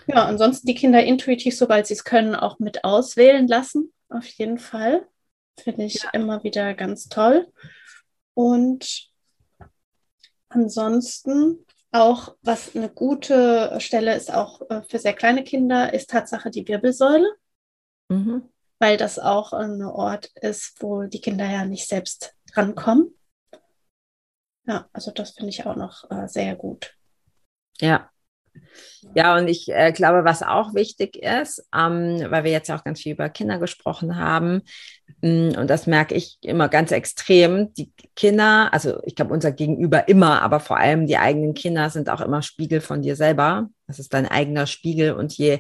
Ja, 0.08 0.26
ansonsten 0.26 0.68
die 0.68 0.76
Kinder 0.76 1.04
intuitiv, 1.04 1.58
sobald 1.58 1.88
sie 1.88 1.94
es 1.94 2.04
können, 2.04 2.36
auch 2.36 2.60
mit 2.60 2.84
auswählen 2.84 3.48
lassen. 3.48 3.94
Auf 4.10 4.26
jeden 4.26 4.60
Fall. 4.60 5.08
Finde 5.58 5.86
ich 5.86 6.04
ja. 6.04 6.10
immer 6.14 6.44
wieder 6.44 6.74
ganz 6.74 7.08
toll. 7.10 7.52
Und 8.34 9.10
ansonsten 10.50 11.66
auch, 11.92 12.36
was 12.42 12.76
eine 12.76 12.90
gute 12.90 13.80
Stelle 13.80 14.16
ist, 14.16 14.34
auch 14.34 14.68
äh, 14.70 14.82
für 14.84 15.00
sehr 15.00 15.14
kleine 15.14 15.44
Kinder, 15.44 15.94
ist 15.94 16.10
Tatsache 16.10 16.50
die 16.50 16.68
Wirbelsäule. 16.68 17.28
Mhm. 18.10 18.50
Weil 18.80 18.98
das 18.98 19.20
auch 19.20 19.54
ein 19.54 19.82
Ort 19.84 20.32
ist, 20.42 20.82
wo 20.82 21.04
die 21.04 21.22
Kinder 21.22 21.50
ja 21.50 21.66
nicht 21.66 21.88
selbst 21.88 22.36
rankommen. 22.54 23.18
Ja, 24.66 24.90
also 24.92 25.12
das 25.12 25.32
finde 25.32 25.50
ich 25.50 25.66
auch 25.66 25.76
noch 25.76 26.10
äh, 26.10 26.28
sehr 26.28 26.56
gut. 26.56 26.96
Ja, 27.80 28.10
Ja, 29.16 29.38
und 29.38 29.48
ich 29.48 29.70
äh, 29.70 29.92
glaube, 29.92 30.26
was 30.26 30.42
auch 30.42 30.74
wichtig 30.74 31.18
ist, 31.18 31.64
ähm, 31.76 32.26
weil 32.30 32.44
wir 32.44 32.52
jetzt 32.52 32.72
auch 32.72 32.84
ganz 32.84 33.02
viel 33.02 33.14
über 33.14 33.30
Kinder 33.30 33.60
gesprochen 33.60 34.18
haben, 34.18 34.62
mh, 35.22 35.30
mm, 35.30 35.60
und 35.60 35.70
das 35.70 35.88
merke 35.88 36.16
ich 36.16 36.38
immer 36.42 36.70
ganz 36.70 36.92
extrem, 36.92 37.74
die 37.74 37.92
Kinder, 38.16 38.70
also 38.74 39.02
ich 39.04 39.16
glaube, 39.16 39.34
unser 39.34 39.52
Gegenüber 39.52 40.08
immer, 40.08 40.42
aber 40.42 40.60
vor 40.60 40.78
allem 40.78 41.06
die 41.06 41.18
eigenen 41.18 41.54
Kinder 41.54 41.90
sind 41.90 42.10
auch 42.10 42.22
immer 42.22 42.42
Spiegel 42.42 42.82
von 42.82 43.02
dir 43.02 43.16
selber. 43.16 43.70
Das 43.88 44.00
ist 44.00 44.14
dein 44.14 44.28
eigener 44.28 44.68
Spiegel 44.68 45.14
und 45.14 45.34
je 45.38 45.60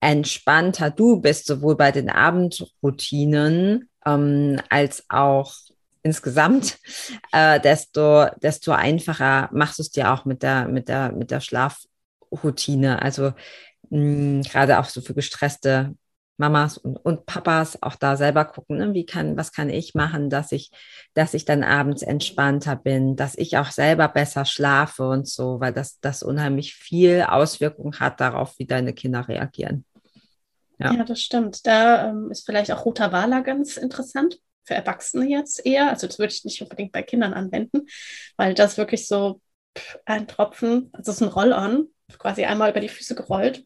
entspannter 0.00 0.90
du 0.90 1.20
bist, 1.20 1.46
sowohl 1.46 1.76
bei 1.76 1.90
den 1.90 2.10
Abendroutinen 2.10 3.88
ähm, 4.04 4.60
als 4.68 5.04
auch 5.08 5.54
insgesamt, 6.02 6.78
äh, 7.32 7.58
desto, 7.60 8.26
desto 8.42 8.72
einfacher 8.72 9.48
machst 9.52 9.78
du 9.78 9.82
es 9.82 9.90
dir 9.90 10.12
auch 10.12 10.26
mit 10.26 10.42
der, 10.42 10.68
mit 10.68 10.88
der, 10.88 11.12
mit 11.12 11.30
der 11.30 11.40
Schlafroutine. 12.34 13.02
Also 13.02 13.32
mh, 13.90 14.42
gerade 14.48 14.78
auch 14.78 14.86
so 14.86 15.00
für 15.00 15.14
gestresste 15.14 15.94
Mamas 16.36 16.78
und, 16.78 16.96
und 16.96 17.26
Papas 17.26 17.80
auch 17.80 17.94
da 17.94 18.16
selber 18.16 18.44
gucken, 18.44 18.78
ne? 18.78 18.92
wie 18.92 19.06
kann, 19.06 19.36
was 19.36 19.52
kann 19.52 19.70
ich 19.70 19.94
machen, 19.94 20.30
dass 20.30 20.50
ich, 20.50 20.70
dass 21.14 21.32
ich 21.32 21.44
dann 21.44 21.62
abends 21.62 22.02
entspannter 22.02 22.74
bin, 22.74 23.14
dass 23.14 23.36
ich 23.36 23.56
auch 23.56 23.70
selber 23.70 24.08
besser 24.08 24.44
schlafe 24.44 25.08
und 25.08 25.28
so, 25.28 25.60
weil 25.60 25.72
das, 25.72 26.00
das 26.00 26.24
unheimlich 26.24 26.74
viel 26.74 27.22
Auswirkungen 27.22 28.00
hat 28.00 28.20
darauf, 28.20 28.58
wie 28.58 28.66
deine 28.66 28.94
Kinder 28.94 29.28
reagieren. 29.28 29.84
Ja, 30.78 30.92
ja 30.92 31.04
das 31.04 31.20
stimmt. 31.20 31.64
Da 31.68 32.08
ähm, 32.08 32.32
ist 32.32 32.44
vielleicht 32.44 32.72
auch 32.72 32.84
roter 32.84 33.12
Wala 33.12 33.40
ganz 33.40 33.76
interessant 33.76 34.40
für 34.64 34.74
Erwachsene 34.74 35.28
jetzt 35.28 35.64
eher. 35.64 35.90
Also 35.90 36.08
das 36.08 36.18
würde 36.18 36.32
ich 36.32 36.44
nicht 36.44 36.60
unbedingt 36.60 36.90
bei 36.90 37.02
Kindern 37.04 37.32
anwenden, 37.32 37.86
weil 38.36 38.54
das 38.54 38.76
wirklich 38.76 39.06
so 39.06 39.40
ein 40.04 40.26
Tropfen, 40.26 40.90
also 40.92 41.10
es 41.10 41.20
ist 41.20 41.22
ein 41.22 41.32
Roll-on, 41.32 41.88
quasi 42.18 42.44
einmal 42.44 42.70
über 42.70 42.80
die 42.80 42.88
Füße 42.88 43.14
gerollt. 43.14 43.64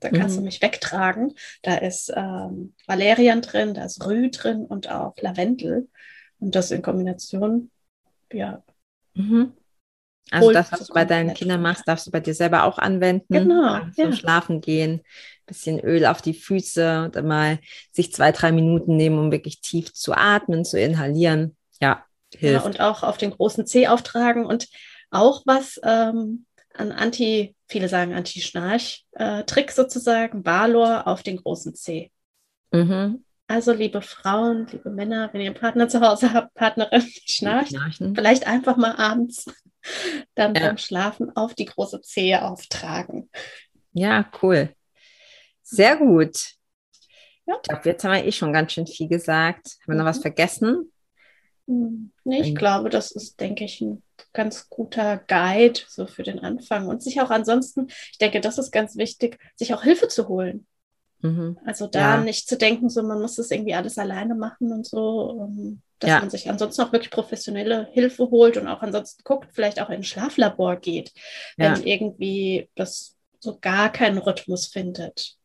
Da 0.00 0.10
kannst 0.10 0.36
mhm. 0.36 0.40
du 0.40 0.44
mich 0.46 0.62
wegtragen. 0.62 1.34
Da 1.62 1.76
ist 1.76 2.12
ähm, 2.14 2.74
Valerian 2.86 3.40
drin, 3.40 3.74
da 3.74 3.84
ist 3.84 4.04
Rü 4.04 4.30
drin 4.30 4.64
und 4.64 4.90
auch 4.90 5.14
Lavendel. 5.20 5.88
Und 6.40 6.54
das 6.54 6.72
in 6.72 6.82
Kombination, 6.82 7.70
ja. 8.32 8.62
Mhm. 9.14 9.52
Also 10.30 10.52
das, 10.52 10.72
was 10.72 10.86
du 10.86 10.94
bei 10.94 11.04
deinen 11.04 11.34
Kindern 11.34 11.62
machst, 11.62 11.86
darfst 11.86 12.06
du 12.06 12.10
bei 12.10 12.20
dir 12.20 12.34
selber 12.34 12.64
auch 12.64 12.78
anwenden. 12.78 13.32
Genau. 13.32 13.74
Also 13.74 14.02
ja. 14.02 14.12
Schlafen 14.12 14.60
gehen, 14.60 15.02
bisschen 15.46 15.78
Öl 15.80 16.06
auf 16.06 16.22
die 16.22 16.34
Füße 16.34 17.04
und 17.04 17.16
dann 17.16 17.26
mal 17.26 17.58
sich 17.90 18.12
zwei, 18.12 18.32
drei 18.32 18.50
Minuten 18.50 18.96
nehmen, 18.96 19.18
um 19.18 19.30
wirklich 19.30 19.60
tief 19.60 19.92
zu 19.92 20.14
atmen, 20.14 20.64
zu 20.64 20.80
inhalieren. 20.80 21.56
Ja, 21.80 22.04
hilft. 22.34 22.64
Ja, 22.64 22.66
und 22.66 22.80
auch 22.80 23.02
auf 23.02 23.18
den 23.18 23.32
großen 23.32 23.66
Zeh 23.66 23.88
auftragen 23.88 24.46
und 24.46 24.68
auch 25.10 25.42
was 25.44 25.78
ähm, 25.84 26.46
an 26.74 26.92
Anti, 26.92 27.54
viele 27.68 27.88
sagen 27.88 28.14
Anti-Schnarch-Trick 28.14 29.68
äh, 29.68 29.72
sozusagen, 29.72 30.42
Balor 30.42 31.06
auf 31.06 31.22
den 31.22 31.36
großen 31.36 31.74
Zeh. 31.74 32.10
Mhm. 32.70 33.24
Also, 33.46 33.72
liebe 33.72 34.00
Frauen, 34.00 34.66
liebe 34.72 34.90
Männer, 34.90 35.28
wenn 35.32 35.42
ihr 35.42 35.48
einen 35.48 35.60
Partner 35.60 35.88
zu 35.88 36.00
Hause 36.00 36.32
habt, 36.32 36.54
Partnerin, 36.54 37.02
die 37.02 37.32
schnarcht, 37.32 37.74
vielleicht 38.14 38.46
einfach 38.46 38.76
mal 38.76 38.96
abends 38.96 39.46
dann 40.34 40.54
ja. 40.54 40.68
beim 40.68 40.78
Schlafen 40.78 41.34
auf 41.36 41.54
die 41.54 41.66
große 41.66 42.00
Zehe 42.00 42.42
auftragen. 42.42 43.30
Ja, 43.92 44.30
cool. 44.42 44.74
Sehr 45.62 45.96
gut. 45.96 46.36
Ja. 47.46 47.56
Ich 47.56 47.68
glaube, 47.68 47.88
jetzt 47.88 48.04
haben 48.04 48.12
wir 48.12 48.24
eh 48.24 48.32
schon 48.32 48.52
ganz 48.52 48.72
schön 48.72 48.86
viel 48.86 49.08
gesagt. 49.08 49.76
Haben 49.82 49.94
wir 49.94 49.96
noch 49.96 50.04
was 50.04 50.18
mhm. 50.18 50.22
vergessen? 50.22 50.91
Hm, 51.66 52.10
nee, 52.24 52.40
ich 52.40 52.54
glaube, 52.54 52.90
das 52.90 53.12
ist, 53.12 53.40
denke 53.40 53.64
ich, 53.64 53.80
ein 53.80 54.02
ganz 54.32 54.68
guter 54.68 55.18
Guide 55.28 55.80
so 55.88 56.06
für 56.06 56.22
den 56.22 56.38
Anfang 56.38 56.88
und 56.88 57.02
sich 57.02 57.20
auch 57.20 57.30
ansonsten, 57.30 57.88
ich 58.10 58.18
denke, 58.18 58.40
das 58.40 58.58
ist 58.58 58.70
ganz 58.72 58.96
wichtig, 58.96 59.38
sich 59.56 59.74
auch 59.74 59.82
Hilfe 59.82 60.08
zu 60.08 60.28
holen. 60.28 60.66
Mhm. 61.20 61.58
Also 61.64 61.86
da 61.86 62.16
ja. 62.16 62.20
nicht 62.20 62.48
zu 62.48 62.58
denken, 62.58 62.88
so 62.90 63.02
man 63.02 63.20
muss 63.20 63.36
das 63.36 63.50
irgendwie 63.50 63.74
alles 63.74 63.96
alleine 63.96 64.34
machen 64.34 64.72
und 64.72 64.86
so, 64.86 65.48
dass 66.00 66.10
ja. 66.10 66.20
man 66.20 66.30
sich 66.30 66.50
ansonsten 66.50 66.82
auch 66.82 66.92
wirklich 66.92 67.10
professionelle 67.10 67.88
Hilfe 67.92 68.28
holt 68.30 68.56
und 68.56 68.66
auch 68.66 68.82
ansonsten 68.82 69.22
guckt, 69.22 69.48
vielleicht 69.52 69.80
auch 69.80 69.88
in 69.88 69.96
ein 69.96 70.04
Schlaflabor 70.04 70.76
geht, 70.76 71.12
wenn 71.56 71.76
ja. 71.76 71.80
irgendwie 71.84 72.68
das 72.74 73.16
so 73.38 73.58
gar 73.60 73.90
keinen 73.90 74.18
Rhythmus 74.18 74.66
findet. 74.66 75.36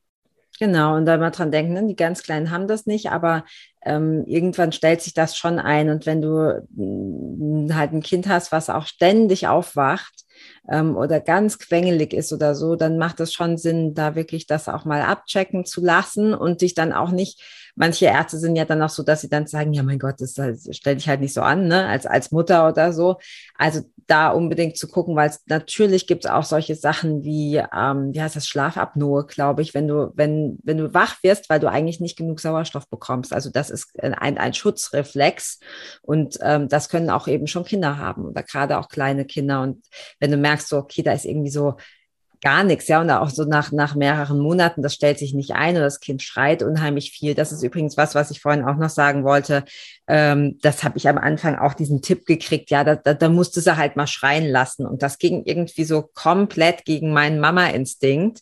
Genau, 0.60 0.96
und 0.96 1.06
da 1.06 1.18
mal 1.18 1.30
dran 1.30 1.52
denken, 1.52 1.74
ne? 1.74 1.86
die 1.86 1.96
ganz 1.96 2.24
Kleinen 2.24 2.50
haben 2.50 2.68
das 2.68 2.88
nicht, 2.88 3.12
aber 3.12 3.46
ähm, 3.88 4.24
irgendwann 4.26 4.72
stellt 4.72 5.02
sich 5.02 5.14
das 5.14 5.38
schon 5.38 5.60
ein. 5.60 5.90
Und 5.90 6.06
wenn 6.06 6.22
du 6.22 6.66
mh, 6.76 7.74
halt 7.74 7.94
ein 7.94 8.02
Kind 8.04 8.28
hast, 8.28 8.52
was 8.52 8.70
auch 8.70 8.86
ständig 8.86 9.48
aufwacht 9.48 10.26
ähm, 10.70 10.96
oder 10.98 11.20
ganz 11.20 11.58
quengelig 11.58 12.14
ist 12.14 12.34
oder 12.34 12.54
so, 12.54 12.76
dann 12.76 12.98
macht 12.98 13.20
es 13.20 13.34
schon 13.34 13.58
Sinn, 13.58 13.94
da 13.94 14.16
wirklich 14.16 14.46
das 14.46 14.68
auch 14.68 14.86
mal 14.86 15.02
abchecken 15.02 15.66
zu 15.66 15.82
lassen 15.82 16.34
und 16.34 16.62
dich 16.62 16.74
dann 16.76 16.94
auch 16.94 17.12
nicht 17.12 17.42
manche 17.78 18.06
Ärzte 18.08 18.38
sind 18.38 18.56
ja 18.56 18.66
dann 18.66 18.82
auch 18.82 18.90
so, 18.90 19.04
dass 19.04 19.22
sie 19.22 19.30
dann 19.30 19.46
sagen, 19.48 19.72
ja, 19.72 19.84
mein 19.84 20.00
Gott, 20.00 20.16
das, 20.20 20.34
das 20.34 20.68
stell 20.72 20.96
dich 20.96 21.08
halt 21.08 21.22
nicht 21.22 21.34
so 21.34 21.42
an, 21.42 21.68
ne, 21.68 21.86
als, 21.86 22.06
als 22.06 22.32
Mutter 22.32 22.68
oder 22.68 22.92
so. 22.92 23.18
Also 23.56 23.82
da 24.08 24.30
unbedingt 24.30 24.78
zu 24.78 24.88
gucken, 24.88 25.16
weil 25.16 25.32
natürlich 25.46 26.08
gibt 26.08 26.26
es 26.26 26.32
auch 26.32 26.44
solche 26.44 26.76
Sachen 26.76 27.24
wie, 27.24 27.58
ähm, 27.58 28.14
wie 28.14 28.22
heißt 28.22 28.36
das, 28.36 28.48
Schlafapnoe, 28.48 29.26
glaube 29.28 29.62
ich, 29.62 29.74
wenn 29.74 29.88
du, 29.88 30.12
wenn, 30.16 30.58
wenn 30.64 30.78
du 30.78 30.94
wach 30.94 31.22
wirst, 31.24 31.50
weil 31.50 31.60
du 31.60 31.70
eigentlich 31.70 32.00
nicht 32.00 32.18
genug 32.18 32.40
Sauerstoff 32.40 32.90
bekommst. 32.90 33.32
Also 33.34 33.52
das 33.52 33.70
ist 33.70 34.00
ein, 34.02 34.38
ein 34.38 34.54
Schutzreflex 34.54 35.60
und 36.02 36.38
ähm, 36.42 36.70
das 36.70 36.90
können 36.90 37.10
auch 37.10 37.28
eben 37.28 37.48
schon 37.48 37.66
Kinder 37.66 37.98
haben 37.98 38.26
oder 38.26 38.44
gerade 38.44 38.80
auch 38.80 38.90
kleine 38.90 39.26
Kinder. 39.26 39.62
Und 39.62 39.84
wenn 40.20 40.32
du 40.32 40.38
merkst, 40.38 40.68
so, 40.68 40.78
okay, 40.78 41.04
da 41.04 41.12
ist 41.12 41.26
irgendwie 41.26 41.52
so 41.52 41.76
gar 42.42 42.64
nichts, 42.64 42.88
ja, 42.88 43.02
und 43.02 43.10
auch 43.10 43.30
so 43.30 43.44
nach, 43.44 43.72
nach 43.72 43.96
mehreren 43.96 44.40
Monaten, 44.40 44.82
das 44.82 44.94
stellt 44.94 45.20
sich 45.20 45.34
nicht 45.34 45.52
ein 45.52 45.76
und 45.76 45.82
das 45.82 46.00
Kind 46.00 46.22
schreit 46.22 46.64
unheimlich 46.64 47.12
viel. 47.12 47.36
Das 47.36 47.52
ist 47.52 47.64
übrigens 47.64 47.98
was, 47.98 48.16
was 48.16 48.32
ich 48.32 48.42
vorhin 48.42 48.64
auch 48.64 48.78
noch 48.78 48.90
sagen 48.90 49.24
wollte. 49.24 49.64
Ähm, 50.08 50.58
das 50.62 50.84
habe 50.84 50.98
ich 50.98 51.08
am 51.08 51.18
Anfang 51.18 51.58
auch 51.58 51.74
diesen 51.74 52.02
Tipp 52.02 52.26
gekriegt, 52.26 52.70
ja, 52.70 52.84
da, 52.84 52.96
da, 52.96 53.14
da 53.14 53.30
musste 53.30 53.62
sie 53.62 53.78
halt 53.78 53.96
mal 53.96 54.08
schreien 54.08 54.48
lassen. 54.50 54.86
Und 54.86 55.02
das 55.02 55.18
ging 55.18 55.44
irgendwie 55.46 55.84
so 55.84 56.04
komplett 56.14 56.86
gegen 56.86 57.14
meinen 57.14 57.40
Mama-Instinkt. 57.40 58.40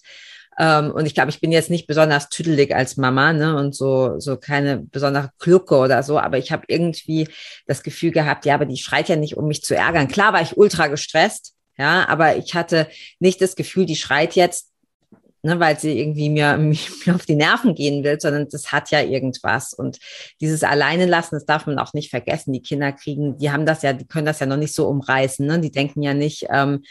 Ähm, 0.57 0.91
und 0.91 1.05
ich 1.05 1.13
glaube, 1.13 1.29
ich 1.29 1.41
bin 1.41 1.51
jetzt 1.51 1.69
nicht 1.69 1.87
besonders 1.87 2.29
tüdelig 2.29 2.73
als 2.73 2.97
Mama, 2.97 3.33
ne, 3.33 3.57
und 3.57 3.75
so, 3.75 4.19
so 4.19 4.37
keine 4.37 4.77
besondere 4.77 5.31
Klucke 5.39 5.75
oder 5.75 6.01
so, 6.03 6.17
aber 6.17 6.37
ich 6.37 6.51
habe 6.51 6.63
irgendwie 6.67 7.27
das 7.67 7.83
Gefühl 7.83 8.11
gehabt, 8.11 8.45
ja, 8.45 8.55
aber 8.55 8.65
die 8.65 8.77
schreit 8.77 9.09
ja 9.09 9.17
nicht, 9.17 9.35
um 9.37 9.47
mich 9.47 9.63
zu 9.63 9.75
ärgern. 9.75 10.07
Klar 10.07 10.33
war 10.33 10.41
ich 10.41 10.57
ultra 10.57 10.87
gestresst, 10.87 11.54
ja, 11.77 12.07
aber 12.07 12.37
ich 12.37 12.53
hatte 12.55 12.87
nicht 13.19 13.41
das 13.41 13.55
Gefühl, 13.55 13.85
die 13.85 13.95
schreit 13.95 14.35
jetzt, 14.35 14.71
ne, 15.43 15.59
weil 15.59 15.79
sie 15.79 15.99
irgendwie 15.99 16.29
mir, 16.29 16.57
mir 16.57 17.15
auf 17.15 17.25
die 17.25 17.35
Nerven 17.35 17.75
gehen 17.75 18.03
will, 18.03 18.19
sondern 18.19 18.47
das 18.49 18.71
hat 18.71 18.91
ja 18.91 19.01
irgendwas. 19.01 19.73
Und 19.73 19.99
dieses 20.41 20.63
Alleine 20.63 21.05
lassen, 21.05 21.35
das 21.35 21.45
darf 21.45 21.67
man 21.67 21.79
auch 21.79 21.93
nicht 21.93 22.09
vergessen. 22.09 22.53
Die 22.53 22.61
Kinder 22.61 22.91
kriegen, 22.91 23.37
die 23.37 23.51
haben 23.51 23.65
das 23.65 23.81
ja, 23.81 23.93
die 23.93 24.07
können 24.07 24.25
das 24.25 24.39
ja 24.39 24.45
noch 24.45 24.57
nicht 24.57 24.73
so 24.73 24.87
umreißen. 24.87 25.45
Ne? 25.45 25.59
Die 25.59 25.71
denken 25.71 26.01
ja 26.01 26.13
nicht, 26.13 26.47
ähm, 26.49 26.83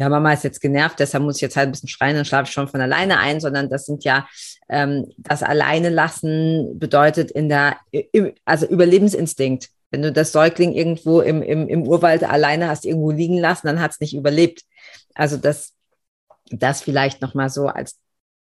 ja, 0.00 0.08
Mama 0.08 0.32
ist 0.32 0.44
jetzt 0.44 0.62
genervt, 0.62 0.98
deshalb 0.98 1.22
muss 1.24 1.36
ich 1.36 1.42
jetzt 1.42 1.56
halt 1.56 1.68
ein 1.68 1.72
bisschen 1.72 1.90
schreien, 1.90 2.16
dann 2.16 2.24
schlafe 2.24 2.44
ich 2.44 2.54
schon 2.54 2.68
von 2.68 2.80
alleine 2.80 3.18
ein, 3.18 3.38
sondern 3.38 3.68
das 3.68 3.84
sind 3.84 4.02
ja, 4.02 4.26
ähm, 4.70 5.12
das 5.18 5.42
Alleine 5.42 5.90
lassen 5.90 6.78
bedeutet 6.78 7.30
in 7.30 7.50
der, 7.50 7.76
also 8.46 8.66
Überlebensinstinkt. 8.66 9.68
Wenn 9.90 10.02
du 10.02 10.12
das 10.12 10.32
Säugling 10.32 10.72
irgendwo 10.72 11.20
im, 11.20 11.42
im, 11.42 11.68
im 11.68 11.86
Urwald 11.86 12.24
alleine 12.24 12.68
hast 12.68 12.84
irgendwo 12.84 13.10
liegen 13.10 13.38
lassen, 13.38 13.66
dann 13.66 13.80
hat 13.80 13.92
es 13.92 14.00
nicht 14.00 14.14
überlebt. 14.14 14.62
Also 15.14 15.36
das, 15.36 15.74
das 16.50 16.82
vielleicht 16.82 17.20
nochmal 17.20 17.50
so 17.50 17.66
als 17.66 17.98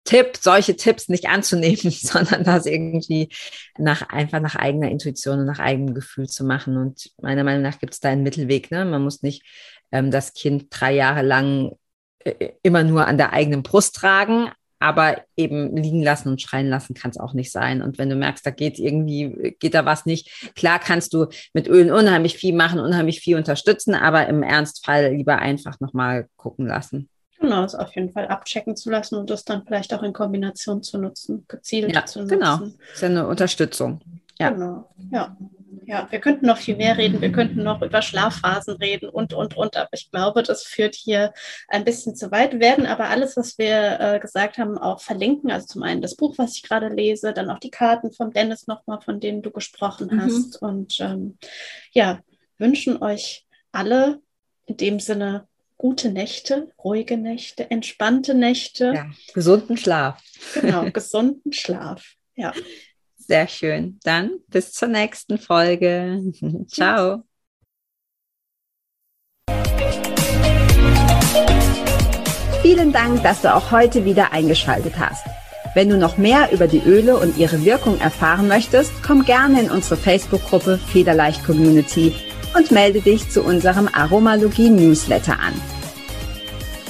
Tipp, 0.08 0.38
solche 0.40 0.78
Tipps 0.78 1.10
nicht 1.10 1.28
anzunehmen, 1.28 1.78
sondern 1.92 2.44
das 2.44 2.66
irgendwie 2.66 3.30
nach, 3.78 4.10
einfach 4.10 4.40
nach 4.40 4.56
eigener 4.56 4.90
Intuition 4.90 5.40
und 5.40 5.46
nach 5.46 5.60
eigenem 5.60 5.94
Gefühl 5.94 6.28
zu 6.28 6.46
machen. 6.46 6.78
Und 6.78 7.12
meiner 7.22 7.44
Meinung 7.44 7.62
nach 7.62 7.80
gibt 7.80 7.94
es 7.94 8.00
da 8.00 8.10
einen 8.10 8.24
Mittelweg. 8.24 8.72
Ne? 8.72 8.86
Man 8.86 9.04
muss 9.04 9.22
nicht 9.22 9.44
ähm, 9.92 10.10
das 10.10 10.34
Kind 10.34 10.68
drei 10.70 10.94
Jahre 10.94 11.22
lang 11.22 11.78
äh, 12.20 12.54
immer 12.64 12.84
nur 12.84 13.06
an 13.06 13.18
der 13.18 13.34
eigenen 13.34 13.64
Brust 13.64 13.96
tragen, 13.96 14.50
aber 14.80 15.22
eben 15.36 15.76
liegen 15.76 16.04
lassen 16.04 16.30
und 16.30 16.42
schreien 16.42 16.70
lassen 16.70 16.94
kann 16.94 17.12
es 17.12 17.20
auch 17.20 17.34
nicht 17.34 17.52
sein. 17.52 17.82
Und 17.82 17.98
wenn 17.98 18.10
du 18.10 18.16
merkst, 18.16 18.46
da 18.46 18.52
geht 18.52 18.80
irgendwie, 18.80 19.56
geht 19.60 19.74
da 19.74 19.86
was 19.86 20.06
nicht, 20.06 20.54
klar 20.56 20.80
kannst 20.80 21.14
du 21.14 21.28
mit 21.54 21.68
Ölen 21.68 21.92
unheimlich 21.92 22.36
viel 22.36 22.56
machen, 22.56 22.80
unheimlich 22.80 23.20
viel 23.20 23.38
unterstützen, 23.38 23.96
aber 23.96 24.28
im 24.28 24.44
Ernstfall 24.44 25.14
lieber 25.14 25.40
einfach 25.40 25.80
nochmal 25.80 26.28
gucken 26.36 26.68
lassen. 26.68 27.10
Genau, 27.40 27.64
es 27.64 27.76
auf 27.76 27.96
jeden 27.96 28.12
Fall 28.12 28.28
abchecken 28.28 28.76
zu 28.76 28.90
lassen 28.90 29.16
und 29.16 29.30
das 29.30 29.46
dann 29.46 29.64
vielleicht 29.64 29.94
auch 29.94 30.02
in 30.02 30.14
Kombination 30.14 30.82
zu 30.82 30.98
nutzen, 30.98 31.46
gezielt 31.48 31.94
ja, 31.94 32.06
zu 32.06 32.26
genau. 32.26 32.58
nutzen. 32.58 32.66
Genau, 32.66 32.78
das 32.80 32.96
ist 32.96 33.02
ja 33.02 33.10
eine 33.10 33.28
Unterstützung. 33.28 34.02
Ja. 34.40 34.50
Genau, 34.50 34.90
ja. 35.12 35.38
Ja, 35.88 36.06
wir 36.10 36.20
könnten 36.20 36.46
noch 36.46 36.58
viel 36.58 36.76
mehr 36.76 36.98
reden, 36.98 37.22
wir 37.22 37.32
könnten 37.32 37.64
noch 37.64 37.82
über 37.82 38.02
Schlafphasen 38.02 38.76
reden 38.76 39.08
und, 39.08 39.34
und, 39.34 39.56
und, 39.56 39.78
aber 39.78 39.88
ich 39.94 40.12
glaube, 40.12 40.44
das 40.44 40.64
führt 40.64 40.96
hier 40.96 41.34
ein 41.70 41.86
bisschen 41.86 42.14
zu 42.14 42.30
weit. 42.30 42.52
Wir 42.52 42.60
werden 42.60 42.86
aber 42.86 43.06
alles, 43.08 43.38
was 43.38 43.58
wir 43.58 43.98
äh, 44.02 44.20
gesagt 44.20 44.58
haben, 44.58 44.78
auch 44.78 45.00
verlinken. 45.00 45.50
Also 45.50 45.68
zum 45.68 45.84
einen 45.84 46.02
das 46.02 46.18
Buch, 46.18 46.38
was 46.38 46.58
ich 46.58 46.64
gerade 46.64 46.90
lese, 46.90 47.32
dann 47.32 47.50
auch 47.50 47.60
die 47.60 47.72
Karten 47.72 48.12
von 48.12 48.32
Dennis 48.32 48.68
nochmal, 48.68 49.00
von 49.00 49.22
denen 49.22 49.42
du 49.42 49.50
gesprochen 49.50 50.10
mhm. 50.12 50.22
hast. 50.22 50.62
Und 50.62 51.00
ähm, 51.00 51.38
ja, 51.94 52.20
wünschen 52.58 53.02
euch 53.02 53.46
alle 53.72 54.20
in 54.66 54.76
dem 54.76 55.00
Sinne 55.00 55.48
gute 55.78 56.12
Nächte, 56.12 56.70
ruhige 56.84 57.16
Nächte, 57.16 57.72
entspannte 57.72 58.34
Nächte. 58.34 58.92
Ja, 58.94 59.10
gesunden 59.34 59.78
Schlaf. 59.78 60.22
Genau, 60.54 60.84
gesunden 60.92 61.54
Schlaf. 61.54 62.16
Ja. 62.36 62.52
Sehr 63.28 63.48
schön. 63.48 64.00
Dann 64.04 64.40
bis 64.48 64.72
zur 64.72 64.88
nächsten 64.88 65.38
Folge. 65.38 66.22
Ciao. 66.68 67.24
Vielen 72.62 72.92
Dank, 72.92 73.24
dass 73.24 73.42
du 73.42 73.54
auch 73.54 73.72
heute 73.72 74.06
wieder 74.06 74.32
eingeschaltet 74.32 74.94
hast. 74.98 75.26
Wenn 75.76 75.90
du 75.90 75.98
noch 75.98 76.18
mehr 76.18 76.52
über 76.52 76.68
die 76.68 76.80
Öle 76.80 77.18
und 77.18 77.38
ihre 77.38 77.64
Wirkung 77.64 78.00
erfahren 78.00 78.48
möchtest, 78.48 78.92
komm 79.06 79.26
gerne 79.26 79.62
in 79.62 79.70
unsere 79.70 79.98
Facebook-Gruppe 79.98 80.78
Federleicht 80.78 81.46
Community 81.46 82.16
und 82.56 82.72
melde 82.72 83.02
dich 83.02 83.30
zu 83.30 83.44
unserem 83.44 83.88
Aromalogie-Newsletter 83.88 85.40
an. 85.40 85.54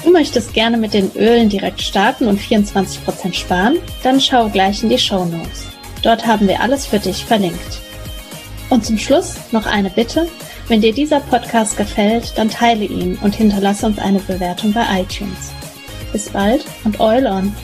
Du 0.05 0.11
möchtest 0.11 0.53
gerne 0.53 0.77
mit 0.77 0.93
den 0.93 1.11
Ölen 1.15 1.49
direkt 1.49 1.81
starten 1.81 2.27
und 2.27 2.39
24% 2.39 3.33
sparen? 3.33 3.77
Dann 4.03 4.21
schau 4.21 4.47
gleich 4.49 4.83
in 4.83 4.89
die 4.89 4.97
Show 4.97 5.25
Notes. 5.25 5.76
Dort 6.03 6.25
haben 6.25 6.47
wir 6.47 6.61
alles 6.61 6.85
für 6.85 6.99
dich 6.99 7.25
verlinkt. 7.25 7.81
Und 8.69 8.85
zum 8.85 8.97
Schluss 8.97 9.35
noch 9.51 9.65
eine 9.65 9.89
Bitte. 9.89 10.27
Wenn 10.67 10.81
dir 10.81 10.93
dieser 10.93 11.21
Podcast 11.21 11.77
gefällt, 11.77 12.33
dann 12.37 12.49
teile 12.49 12.83
ihn 12.83 13.17
und 13.21 13.35
hinterlasse 13.35 13.85
uns 13.85 13.99
eine 13.99 14.19
Bewertung 14.19 14.73
bei 14.73 14.85
iTunes. 15.01 15.51
Bis 16.11 16.29
bald 16.29 16.65
und 16.83 16.99
Oil 16.99 17.25
on! 17.25 17.55